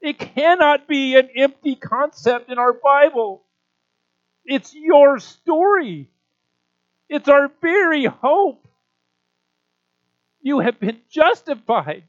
It 0.00 0.18
cannot 0.18 0.88
be 0.88 1.16
an 1.16 1.28
empty 1.36 1.76
concept 1.76 2.50
in 2.50 2.58
our 2.58 2.72
Bible. 2.72 3.43
It's 4.44 4.74
your 4.74 5.18
story. 5.18 6.10
It's 7.08 7.28
our 7.28 7.50
very 7.60 8.04
hope. 8.04 8.66
You 10.42 10.60
have 10.60 10.78
been 10.78 11.00
justified 11.10 12.04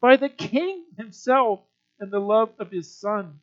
by 0.00 0.16
the 0.16 0.28
King 0.28 0.84
himself 0.96 1.60
and 2.00 2.10
the 2.10 2.18
love 2.18 2.50
of 2.58 2.70
his 2.70 2.90
Son. 2.90 3.38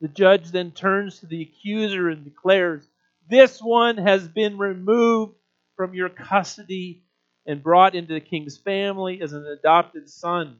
The 0.00 0.08
judge 0.08 0.50
then 0.50 0.72
turns 0.72 1.20
to 1.20 1.26
the 1.26 1.42
accuser 1.42 2.08
and 2.08 2.24
declares, 2.24 2.84
This 3.30 3.60
one 3.60 3.98
has 3.98 4.26
been 4.26 4.58
removed 4.58 5.36
from 5.76 5.94
your 5.94 6.08
custody 6.08 7.04
and 7.46 7.62
brought 7.62 7.94
into 7.94 8.14
the 8.14 8.20
king's 8.20 8.56
family 8.58 9.20
as 9.22 9.32
an 9.32 9.46
adopted 9.46 10.10
son. 10.10 10.56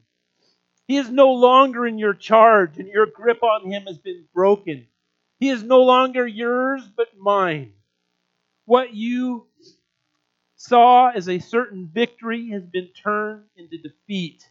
He 0.87 0.97
is 0.97 1.09
no 1.09 1.33
longer 1.33 1.85
in 1.85 1.97
your 1.97 2.13
charge, 2.13 2.77
and 2.77 2.87
your 2.87 3.05
grip 3.05 3.43
on 3.43 3.69
him 3.69 3.83
has 3.83 3.97
been 3.97 4.25
broken. 4.33 4.87
He 5.43 5.49
is 5.49 5.61
no 5.61 5.83
longer 5.83 6.25
yours, 6.25 6.89
but 6.95 7.17
mine. 7.17 7.73
What 8.63 8.93
you 8.93 9.45
saw 10.55 11.09
as 11.09 11.27
a 11.27 11.39
certain 11.39 11.89
victory 11.93 12.51
has 12.51 12.63
been 12.63 12.87
turned 13.03 13.43
into 13.57 13.77
defeat. 13.77 14.49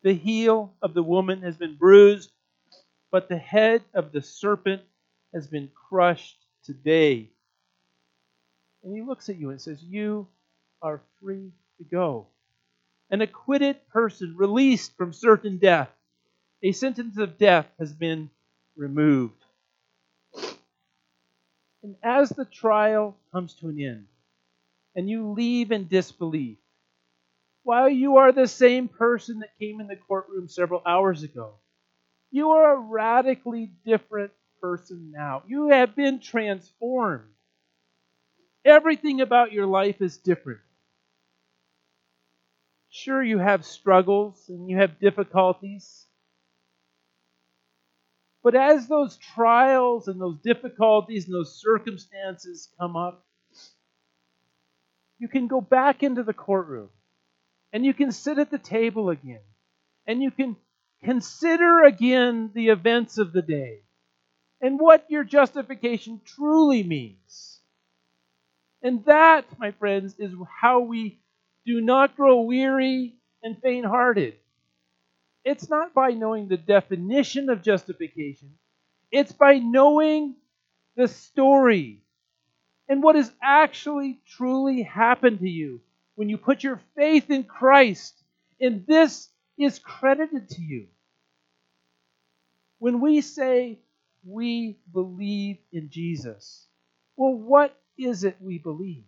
The 0.00 0.14
heel 0.14 0.72
of 0.80 0.94
the 0.94 1.02
woman 1.02 1.42
has 1.42 1.58
been 1.58 1.76
bruised, 1.76 2.32
but 3.10 3.28
the 3.28 3.36
head 3.36 3.84
of 3.92 4.12
the 4.12 4.22
serpent 4.22 4.80
has 5.34 5.46
been 5.46 5.68
crushed 5.90 6.46
today. 6.64 7.28
And 8.82 8.94
he 8.96 9.02
looks 9.02 9.28
at 9.28 9.36
you 9.36 9.50
and 9.50 9.60
says, 9.60 9.82
You 9.82 10.26
are 10.80 11.02
free 11.20 11.52
to 11.76 11.84
go. 11.84 12.28
An 13.10 13.20
acquitted 13.20 13.76
person 13.88 14.38
released 14.38 14.96
from 14.96 15.12
certain 15.12 15.58
death. 15.58 15.90
A 16.62 16.72
sentence 16.72 17.18
of 17.18 17.36
death 17.36 17.66
has 17.78 17.92
been 17.92 18.30
removed. 18.78 19.44
And 21.82 21.96
as 22.04 22.30
the 22.30 22.44
trial 22.44 23.16
comes 23.32 23.54
to 23.56 23.68
an 23.68 23.80
end, 23.80 24.06
and 24.96 25.08
you 25.10 25.30
leave 25.32 25.72
in 25.72 25.88
disbelief, 25.88 26.58
while 27.62 27.88
you 27.88 28.16
are 28.16 28.32
the 28.32 28.48
same 28.48 28.88
person 28.88 29.40
that 29.40 29.56
came 29.60 29.80
in 29.80 29.86
the 29.86 29.96
courtroom 29.96 30.48
several 30.48 30.82
hours 30.86 31.22
ago, 31.22 31.54
you 32.32 32.50
are 32.52 32.74
a 32.74 32.80
radically 32.80 33.66
different 33.86 34.32
person 34.60 35.12
now. 35.12 35.42
You 35.48 35.68
have 35.70 35.96
been 35.96 36.20
transformed. 36.20 37.32
Everything 38.64 39.20
about 39.20 39.52
your 39.52 39.66
life 39.66 40.00
is 40.00 40.16
different. 40.18 40.60
Sure, 42.90 43.22
you 43.22 43.38
have 43.38 43.64
struggles 43.64 44.50
and 44.50 44.68
you 44.68 44.76
have 44.78 45.00
difficulties. 45.00 46.07
But 48.48 48.56
as 48.56 48.88
those 48.88 49.18
trials 49.18 50.08
and 50.08 50.18
those 50.18 50.38
difficulties 50.38 51.26
and 51.26 51.34
those 51.34 51.60
circumstances 51.60 52.70
come 52.80 52.96
up, 52.96 53.26
you 55.18 55.28
can 55.28 55.48
go 55.48 55.60
back 55.60 56.02
into 56.02 56.22
the 56.22 56.32
courtroom 56.32 56.88
and 57.74 57.84
you 57.84 57.92
can 57.92 58.10
sit 58.10 58.38
at 58.38 58.50
the 58.50 58.56
table 58.56 59.10
again 59.10 59.42
and 60.06 60.22
you 60.22 60.30
can 60.30 60.56
consider 61.04 61.82
again 61.82 62.50
the 62.54 62.70
events 62.70 63.18
of 63.18 63.34
the 63.34 63.42
day 63.42 63.82
and 64.62 64.80
what 64.80 65.10
your 65.10 65.24
justification 65.24 66.22
truly 66.24 66.82
means. 66.82 67.60
And 68.80 69.04
that, 69.04 69.44
my 69.58 69.72
friends, 69.72 70.14
is 70.18 70.32
how 70.58 70.80
we 70.80 71.20
do 71.66 71.82
not 71.82 72.16
grow 72.16 72.40
weary 72.40 73.14
and 73.42 73.60
faint 73.60 73.84
hearted. 73.84 74.36
It's 75.48 75.70
not 75.70 75.94
by 75.94 76.10
knowing 76.10 76.46
the 76.46 76.58
definition 76.58 77.48
of 77.48 77.62
justification, 77.62 78.50
it's 79.10 79.32
by 79.32 79.54
knowing 79.54 80.34
the 80.94 81.08
story 81.08 82.02
and 82.86 83.02
what 83.02 83.16
has 83.16 83.32
actually 83.42 84.20
truly 84.26 84.82
happened 84.82 85.38
to 85.40 85.48
you 85.48 85.80
when 86.16 86.28
you 86.28 86.36
put 86.36 86.62
your 86.62 86.82
faith 86.94 87.30
in 87.30 87.44
Christ. 87.44 88.14
And 88.60 88.86
this 88.86 89.30
is 89.56 89.78
credited 89.78 90.50
to 90.50 90.60
you. 90.60 90.88
When 92.78 93.00
we 93.00 93.22
say 93.22 93.78
we 94.26 94.76
believe 94.92 95.56
in 95.72 95.88
Jesus, 95.88 96.66
well, 97.16 97.32
what 97.32 97.74
is 97.96 98.24
it 98.24 98.36
we 98.38 98.58
believe? 98.58 99.04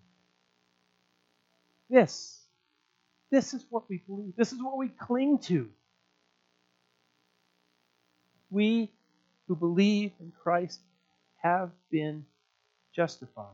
This. 1.90 2.40
This 3.30 3.52
is 3.52 3.62
what 3.68 3.90
we 3.90 3.98
believe. 3.98 4.34
This 4.36 4.52
is 4.52 4.62
what 4.62 4.78
we 4.78 4.88
cling 4.88 5.38
to. 5.40 5.68
We 8.50 8.90
who 9.48 9.56
believe 9.56 10.12
in 10.20 10.32
Christ 10.42 10.80
have 11.42 11.70
been 11.90 12.24
justified. 12.94 13.46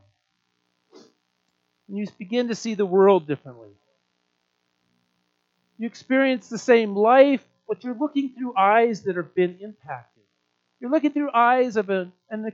And 1.88 1.96
you 1.98 2.06
begin 2.18 2.48
to 2.48 2.54
see 2.54 2.74
the 2.74 2.86
world 2.86 3.26
differently. 3.26 3.70
You 5.78 5.86
experience 5.86 6.48
the 6.48 6.58
same 6.58 6.96
life, 6.96 7.46
but 7.68 7.84
you're 7.84 7.94
looking 7.94 8.30
through 8.30 8.56
eyes 8.56 9.02
that 9.02 9.16
have 9.16 9.34
been 9.34 9.58
impacted. 9.60 10.22
You're 10.80 10.90
looking 10.90 11.12
through 11.12 11.30
eyes 11.32 11.76
of 11.76 11.90
an, 11.90 12.12
an, 12.30 12.52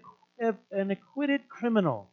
an 0.70 0.90
acquitted 0.90 1.48
criminal, 1.48 2.10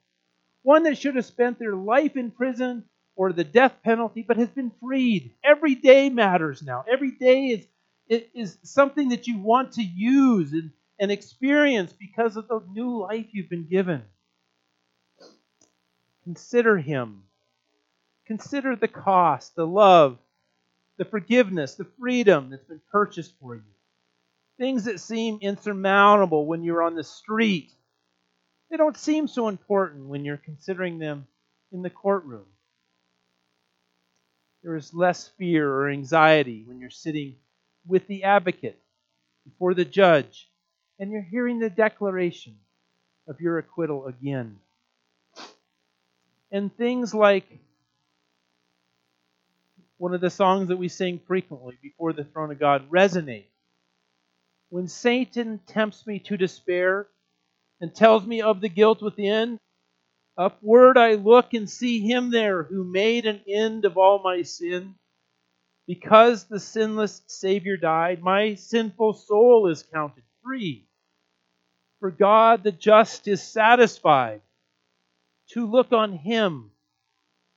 one 0.64 0.84
that 0.84 0.98
should 0.98 1.16
have 1.16 1.26
spent 1.26 1.60
their 1.60 1.76
life 1.76 2.16
in 2.16 2.32
prison 2.32 2.84
or 3.16 3.34
the 3.34 3.44
death 3.44 3.74
penalty, 3.84 4.24
but 4.26 4.38
has 4.38 4.50
been 4.50 4.72
freed. 4.82 5.32
Every 5.44 5.76
day 5.76 6.10
matters 6.10 6.62
now. 6.62 6.86
Every 6.90 7.12
day 7.12 7.48
is, 7.48 7.66
is 8.10 8.58
something 8.64 9.10
that 9.10 9.28
you 9.28 9.38
want 9.38 9.74
to 9.74 9.84
use 9.84 10.52
and, 10.52 10.72
and 11.00 11.12
experience 11.12 11.94
because 11.94 12.36
of 12.38 12.48
the 12.48 12.62
new 12.72 12.98
life 12.98 13.28
you've 13.32 13.50
been 13.50 13.68
given. 13.68 14.04
Consider 16.24 16.78
Him. 16.78 17.24
Consider 18.26 18.76
the 18.76 18.88
cost, 18.88 19.56
the 19.56 19.66
love, 19.66 20.18
the 20.98 21.06
forgiveness, 21.06 21.76
the 21.76 21.88
freedom 22.00 22.50
that's 22.50 22.66
been 22.66 22.82
purchased 22.92 23.34
for 23.40 23.56
you. 23.56 23.64
Things 24.58 24.84
that 24.84 25.00
seem 25.00 25.40
insurmountable 25.42 26.46
when 26.46 26.64
you're 26.64 26.84
on 26.84 26.96
the 26.96 27.04
street, 27.04 27.72
they 28.70 28.78
don't 28.78 28.98
seem 28.98 29.28
so 29.28 29.48
important 29.48 30.08
when 30.08 30.26
you're 30.26 30.38
considering 30.38 31.00
them 31.00 31.26
in 31.72 31.82
the 31.82 31.90
courtroom. 31.90 32.46
There 34.62 34.76
is 34.76 34.94
less 34.94 35.28
fear 35.38 35.72
or 35.72 35.90
anxiety 35.90 36.64
when 36.68 36.80
you're 36.80 36.90
sitting 36.90 37.36
with 37.90 38.08
the 38.08 38.24
advocate 38.24 38.80
before 39.44 39.74
the 39.74 39.86
judge 39.86 40.50
and 41.00 41.12
you're 41.12 41.22
hearing 41.22 41.60
the 41.60 41.70
declaration 41.70 42.56
of 43.28 43.42
your 43.42 43.58
acquittal 43.58 44.06
again. 44.08 44.58
And 46.52 46.76
things 46.76 47.14
like 47.14 47.46
one 49.98 50.14
of 50.14 50.22
the 50.22 50.30
songs 50.30 50.70
that 50.70 50.78
we 50.78 50.88
sing 50.88 51.20
frequently 51.28 51.78
before 51.82 52.14
the 52.14 52.24
throne 52.24 52.52
of 52.52 52.60
God 52.60 52.90
resonate. 52.90 53.46
When 54.70 54.88
Satan 54.88 55.60
tempts 55.68 56.06
me 56.08 56.20
to 56.20 56.38
despair 56.38 57.08
and 57.82 57.94
tells 57.94 58.26
me 58.26 58.42
of 58.42 58.62
the 58.62 58.70
guilt 58.70 59.02
within, 59.02 59.60
Upward 60.38 60.98
I 60.98 61.16
look 61.16 61.54
and 61.54 61.70
see 61.70 62.00
him 62.00 62.32
there 62.32 62.64
who 62.64 62.86
made 62.86 63.26
an 63.26 63.42
end 63.46 63.84
of 63.84 63.98
all 63.98 64.20
my 64.24 64.44
sin. 64.44 64.96
Because 65.90 66.44
the 66.44 66.60
sinless 66.60 67.24
Savior 67.26 67.76
died, 67.76 68.22
my 68.22 68.54
sinful 68.54 69.14
soul 69.14 69.66
is 69.66 69.82
counted 69.82 70.22
free. 70.44 70.86
For 72.00 72.12
God 72.12 72.62
the 72.62 72.72
just 72.72 73.28
is 73.28 73.42
satisfied 73.42 74.42
to 75.48 75.66
look 75.66 75.92
on 75.92 76.14
him 76.14 76.70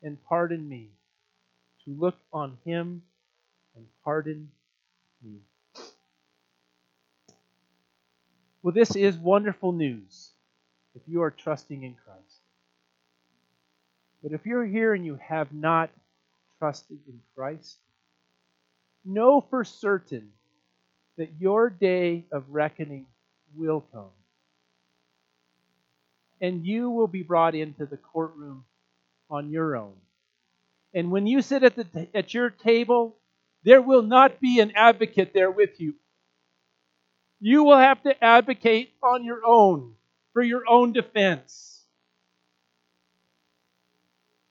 and 0.02 0.16
pardon 0.24 0.66
me. 0.66 0.88
To 1.84 1.90
look 1.90 2.16
on 2.32 2.56
him 2.64 3.02
and 3.76 3.84
pardon 4.02 4.50
me. 5.22 5.40
Well, 8.62 8.72
this 8.72 8.96
is 8.96 9.18
wonderful 9.18 9.72
news 9.72 10.30
if 10.94 11.02
you 11.06 11.20
are 11.20 11.30
trusting 11.30 11.82
in 11.82 11.96
Christ. 12.02 12.40
But 14.22 14.32
if 14.32 14.46
you're 14.46 14.64
here 14.64 14.94
and 14.94 15.04
you 15.04 15.16
have 15.16 15.52
not 15.52 15.90
trusted 16.58 16.98
in 17.06 17.20
Christ, 17.36 17.76
know 19.04 19.40
for 19.40 19.64
certain 19.64 20.30
that 21.16 21.30
your 21.38 21.70
day 21.70 22.24
of 22.32 22.44
reckoning 22.50 23.06
will 23.56 23.84
come. 23.92 24.10
And 26.40 26.66
you 26.66 26.90
will 26.90 27.06
be 27.06 27.22
brought 27.22 27.54
into 27.54 27.86
the 27.86 27.96
courtroom 27.96 28.64
on 29.30 29.50
your 29.50 29.76
own. 29.76 29.94
And 30.94 31.10
when 31.10 31.26
you 31.26 31.42
sit 31.42 31.62
at, 31.62 31.76
the, 31.76 32.08
at 32.14 32.34
your 32.34 32.50
table, 32.50 33.16
there 33.64 33.80
will 33.80 34.02
not 34.02 34.40
be 34.40 34.60
an 34.60 34.72
advocate 34.74 35.32
there 35.32 35.50
with 35.50 35.80
you. 35.80 35.94
You 37.40 37.64
will 37.64 37.78
have 37.78 38.02
to 38.02 38.24
advocate 38.24 38.92
on 39.02 39.24
your 39.24 39.40
own 39.46 39.94
for 40.32 40.42
your 40.42 40.62
own 40.68 40.92
defense 40.92 41.82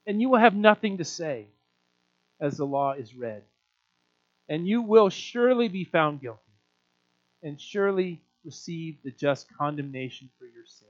and 0.06 0.20
you 0.20 0.28
will 0.28 0.38
have 0.38 0.54
nothing 0.54 0.98
to 0.98 1.04
say 1.04 1.46
as 2.40 2.56
the 2.56 2.66
law 2.66 2.92
is 2.92 3.14
read. 3.14 3.42
And 4.48 4.66
you 4.66 4.82
will 4.82 5.08
surely 5.08 5.68
be 5.68 5.84
found 5.84 6.20
guilty 6.20 6.40
and 7.42 7.60
surely 7.60 8.20
receive 8.44 8.96
the 9.04 9.10
just 9.10 9.46
condemnation 9.56 10.30
for 10.38 10.44
your 10.46 10.66
sin. 10.66 10.88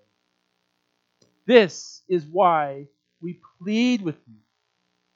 This 1.46 2.02
is 2.08 2.24
why 2.24 2.86
we 3.20 3.40
plead 3.60 4.02
with 4.02 4.16
you 4.26 4.34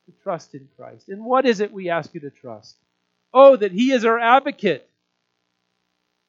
to 0.06 0.22
trust 0.22 0.54
in 0.54 0.68
Christ. 0.76 1.08
And 1.08 1.24
what 1.24 1.46
is 1.46 1.60
it 1.60 1.72
we 1.72 1.90
ask 1.90 2.12
you 2.14 2.20
to 2.20 2.30
trust? 2.30 2.76
Oh, 3.32 3.56
that 3.56 3.72
He 3.72 3.92
is 3.92 4.04
our 4.04 4.18
advocate. 4.18 4.88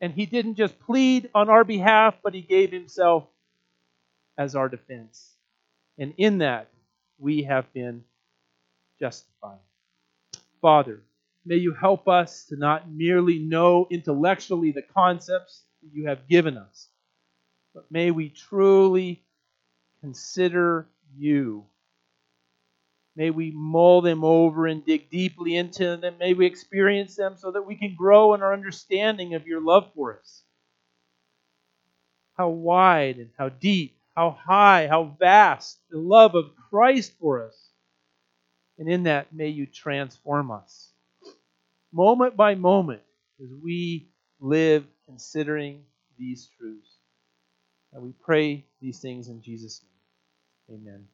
And 0.02 0.14
He 0.14 0.26
didn't 0.26 0.56
just 0.56 0.80
plead 0.80 1.30
on 1.34 1.50
our 1.50 1.64
behalf, 1.64 2.16
but 2.24 2.34
He 2.34 2.42
gave 2.42 2.72
Himself 2.72 3.26
as 4.38 4.56
our 4.56 4.70
defense. 4.70 5.32
And 5.98 6.14
in 6.18 6.40
that, 6.40 6.70
we 7.18 7.44
have 7.44 7.72
been 7.74 8.04
justified. 9.00 9.60
Father, 10.62 11.02
may 11.48 11.56
you 11.56 11.74
help 11.74 12.08
us 12.08 12.46
to 12.46 12.56
not 12.56 12.90
merely 12.90 13.40
know 13.40 13.88
intellectually 13.90 14.72
the 14.72 14.82
concepts 14.82 15.64
that 15.82 15.90
you 15.94 16.08
have 16.08 16.28
given 16.28 16.58
us, 16.58 16.90
but 17.74 17.90
may 17.92 18.12
we 18.12 18.30
truly 18.30 19.24
consider 20.02 20.88
you. 21.16 21.66
May 23.16 23.32
we 23.32 23.52
mull 23.52 24.02
them 24.02 24.24
over 24.24 24.68
and 24.68 24.86
dig 24.86 25.10
deeply 25.10 25.56
into 25.56 25.98
them. 25.98 26.18
May 26.20 26.34
we 26.34 26.46
experience 26.46 27.16
them 27.16 27.36
so 27.36 27.52
that 27.52 27.66
we 27.66 27.76
can 27.76 27.96
grow 27.96 28.36
in 28.36 28.44
our 28.44 28.54
understanding 28.54 29.34
of 29.34 29.48
your 29.48 29.60
love 29.60 29.92
for 29.96 30.20
us. 30.20 30.44
How 32.38 32.50
wide 32.50 33.18
and 33.18 33.32
how 33.38 33.50
deep 33.50 33.98
how 34.18 34.32
high, 34.32 34.88
how 34.88 35.16
vast 35.20 35.80
the 35.92 36.00
love 36.00 36.34
of 36.34 36.50
Christ 36.72 37.14
for 37.20 37.46
us. 37.46 37.70
And 38.80 38.90
in 38.90 39.04
that, 39.04 39.32
may 39.32 39.50
you 39.50 39.68
transform 39.68 40.50
us. 40.50 40.87
Moment 41.94 42.36
by 42.36 42.56
moment, 42.56 43.02
as 43.42 43.50
we 43.64 44.10
live 44.40 44.86
considering 45.06 45.84
these 46.18 46.50
truths. 46.58 46.96
And 47.94 48.04
we 48.04 48.12
pray 48.24 48.66
these 48.82 49.00
things 49.00 49.30
in 49.30 49.42
Jesus' 49.42 49.82
name. 50.70 50.82
Amen. 50.82 51.06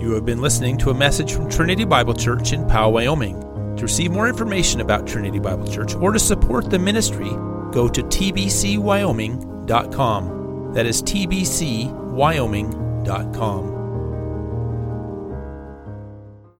You 0.00 0.12
have 0.12 0.24
been 0.24 0.40
listening 0.40 0.78
to 0.78 0.90
a 0.90 0.94
message 0.94 1.32
from 1.32 1.50
Trinity 1.50 1.84
Bible 1.84 2.14
Church 2.14 2.52
in 2.52 2.64
Powell, 2.66 2.92
Wyoming. 2.92 3.40
To 3.76 3.82
receive 3.82 4.12
more 4.12 4.28
information 4.28 4.80
about 4.80 5.06
Trinity 5.06 5.38
Bible 5.38 5.66
Church 5.66 5.94
or 5.94 6.12
to 6.12 6.18
support 6.18 6.70
the 6.70 6.78
ministry, 6.78 7.30
go 7.72 7.88
to 7.88 8.02
tbcwyoming.com. 8.02 10.74
That 10.74 10.86
is 10.86 11.02
tbcwyoming.com. 11.02 13.79